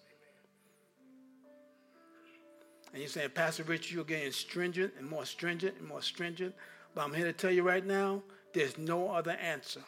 And 2.93 3.03
you're 3.03 3.11
saying, 3.11 3.31
Pastor 3.35 3.65
Rich, 3.65 3.93
you're 3.93 4.05
getting 4.05 4.33
stringent 4.33 4.95
and 4.99 5.07
more 5.07 5.27
stringent 5.27 5.77
and 5.79 5.87
more 5.87 6.01
stringent. 6.01 6.55
But 6.95 7.05
I'm 7.05 7.13
here 7.13 7.27
to 7.27 7.35
tell 7.35 7.51
you 7.51 7.63
right 7.63 7.85
now, 7.85 8.23
there's 8.55 8.79
no 8.79 9.11
other 9.11 9.33
answer. 9.33 9.83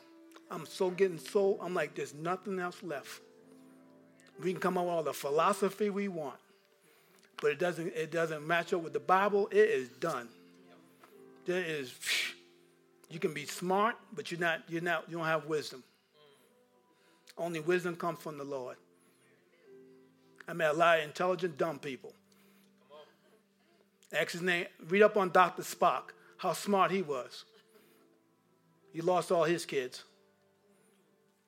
I'm 0.50 0.66
so 0.66 0.90
getting 0.90 1.18
so, 1.18 1.58
I'm 1.62 1.74
like, 1.74 1.94
there's 1.94 2.12
nothing 2.12 2.58
else 2.58 2.82
left. 2.82 3.22
We 4.42 4.52
can 4.52 4.60
come 4.60 4.76
up 4.76 4.84
with 4.84 4.92
all 4.92 5.02
the 5.02 5.14
philosophy 5.14 5.88
we 5.90 6.08
want, 6.08 6.38
but 7.40 7.52
it 7.52 7.58
doesn't, 7.58 7.88
it 7.94 8.10
doesn't 8.10 8.46
match 8.46 8.72
up 8.72 8.82
with 8.82 8.92
the 8.92 9.00
Bible. 9.00 9.48
It 9.50 9.68
is 9.70 9.88
done. 9.88 10.28
There 11.46 11.62
is, 11.64 11.94
you 13.10 13.18
can 13.18 13.34
be 13.34 13.44
smart, 13.44 13.96
but 14.14 14.30
you're 14.30 14.40
not, 14.40 14.60
you're 14.68 14.80
not, 14.80 15.04
you 15.08 15.16
don't 15.16 15.26
have 15.26 15.46
wisdom. 15.46 15.82
Only 17.36 17.58
wisdom 17.60 17.96
comes 17.96 18.20
from 18.20 18.38
the 18.38 18.44
Lord. 18.44 18.76
I 20.46 20.52
met 20.52 20.70
a 20.70 20.74
lot 20.74 20.98
of 20.98 21.04
intelligent, 21.04 21.58
dumb 21.58 21.78
people. 21.78 22.12
Ask 24.12 24.32
his 24.32 24.42
name, 24.42 24.66
read 24.88 25.02
up 25.02 25.16
on 25.16 25.30
Dr. 25.30 25.62
Spock, 25.62 26.10
how 26.36 26.52
smart 26.52 26.90
he 26.90 27.02
was. 27.02 27.44
He 28.92 29.00
lost 29.00 29.30
all 29.30 29.44
his 29.44 29.64
kids. 29.64 30.04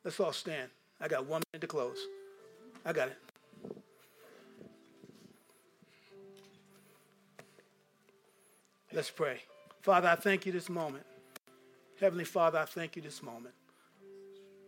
Let's 0.05 0.19
all 0.21 0.33
stand. 0.33 0.69
I 1.01 1.09
got 1.09 1.27
one 1.27 1.43
minute 1.53 1.61
to 1.63 1.67
close. 1.67 1.99
I 2.85 2.93
got 2.93 3.09
it. 3.09 3.19
Let's 8.93 9.11
pray. 9.11 9.41
Father, 9.81 10.09
I 10.09 10.17
thank 10.17 10.45
you 10.45 10.53
this 10.53 10.69
moment. 10.69 11.05
Heavenly 12.03 12.25
Father, 12.25 12.59
I 12.59 12.65
thank 12.65 12.97
you 12.97 13.03
this 13.03 13.23
moment. 13.23 13.55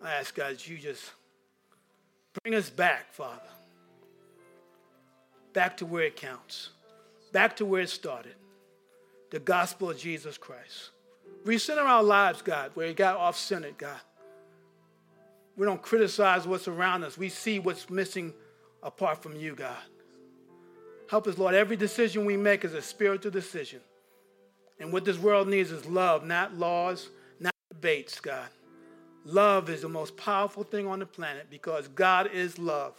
I 0.00 0.14
ask 0.14 0.32
God 0.36 0.56
you 0.64 0.78
just 0.78 1.10
bring 2.44 2.54
us 2.54 2.70
back, 2.70 3.12
Father, 3.12 3.40
back 5.52 5.76
to 5.78 5.86
where 5.86 6.04
it 6.04 6.14
counts, 6.14 6.68
back 7.32 7.56
to 7.56 7.64
where 7.64 7.82
it 7.82 7.90
started 7.90 8.36
the 9.30 9.40
gospel 9.40 9.90
of 9.90 9.98
Jesus 9.98 10.38
Christ. 10.38 10.90
Recenter 11.44 11.82
our 11.82 12.04
lives, 12.04 12.40
God, 12.40 12.70
where 12.74 12.86
it 12.86 12.96
got 12.96 13.16
off 13.16 13.36
centered, 13.36 13.76
God. 13.78 14.00
We 15.56 15.66
don't 15.66 15.82
criticize 15.82 16.46
what's 16.46 16.68
around 16.68 17.02
us, 17.02 17.18
we 17.18 17.30
see 17.30 17.58
what's 17.58 17.90
missing 17.90 18.32
apart 18.80 19.24
from 19.24 19.34
you, 19.34 19.56
God. 19.56 19.82
Help 21.10 21.26
us, 21.26 21.36
Lord. 21.36 21.56
Every 21.56 21.76
decision 21.76 22.26
we 22.26 22.36
make 22.36 22.64
is 22.64 22.74
a 22.74 22.82
spiritual 22.82 23.32
decision. 23.32 23.80
And 24.78 24.92
what 24.92 25.04
this 25.04 25.18
world 25.18 25.48
needs 25.48 25.72
is 25.72 25.84
love, 25.86 26.24
not 26.24 26.54
laws, 26.56 27.08
debates, 27.84 28.18
God. 28.18 28.48
Love 29.26 29.68
is 29.68 29.82
the 29.82 29.88
most 29.90 30.16
powerful 30.16 30.64
thing 30.64 30.86
on 30.86 31.00
the 31.00 31.04
planet 31.04 31.48
because 31.50 31.86
God 31.88 32.30
is 32.32 32.58
love. 32.58 32.94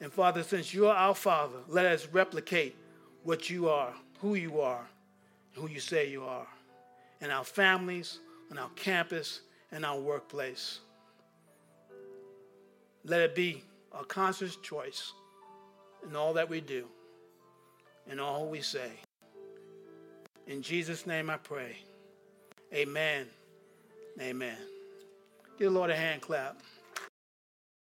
And 0.00 0.12
Father, 0.12 0.42
since 0.42 0.74
you 0.74 0.88
are 0.88 0.96
our 0.96 1.14
Father, 1.14 1.58
let 1.68 1.86
us 1.86 2.08
replicate 2.08 2.74
what 3.22 3.48
you 3.48 3.68
are, 3.68 3.94
who 4.18 4.34
you 4.34 4.60
are, 4.60 4.84
who 5.54 5.68
you 5.68 5.78
say 5.78 6.10
you 6.10 6.24
are, 6.24 6.48
in 7.20 7.30
our 7.30 7.44
families, 7.44 8.18
on 8.50 8.58
our 8.58 8.70
campus, 8.70 9.42
and 9.70 9.84
our 9.84 10.00
workplace. 10.00 10.80
Let 13.04 13.20
it 13.20 13.36
be 13.36 13.62
a 13.96 14.04
conscious 14.04 14.56
choice 14.56 15.12
in 16.08 16.16
all 16.16 16.32
that 16.32 16.48
we 16.48 16.60
do, 16.60 16.86
and 18.10 18.20
all 18.20 18.48
we 18.48 18.62
say. 18.62 18.90
In 20.48 20.60
Jesus' 20.60 21.06
name 21.06 21.30
I 21.30 21.36
pray. 21.36 21.76
Amen. 22.74 23.28
Amen. 24.18 24.56
Give 25.58 25.72
the 25.72 25.78
Lord 25.78 25.90
a 25.90 25.96
hand 25.96 26.22
clap. 26.22 26.56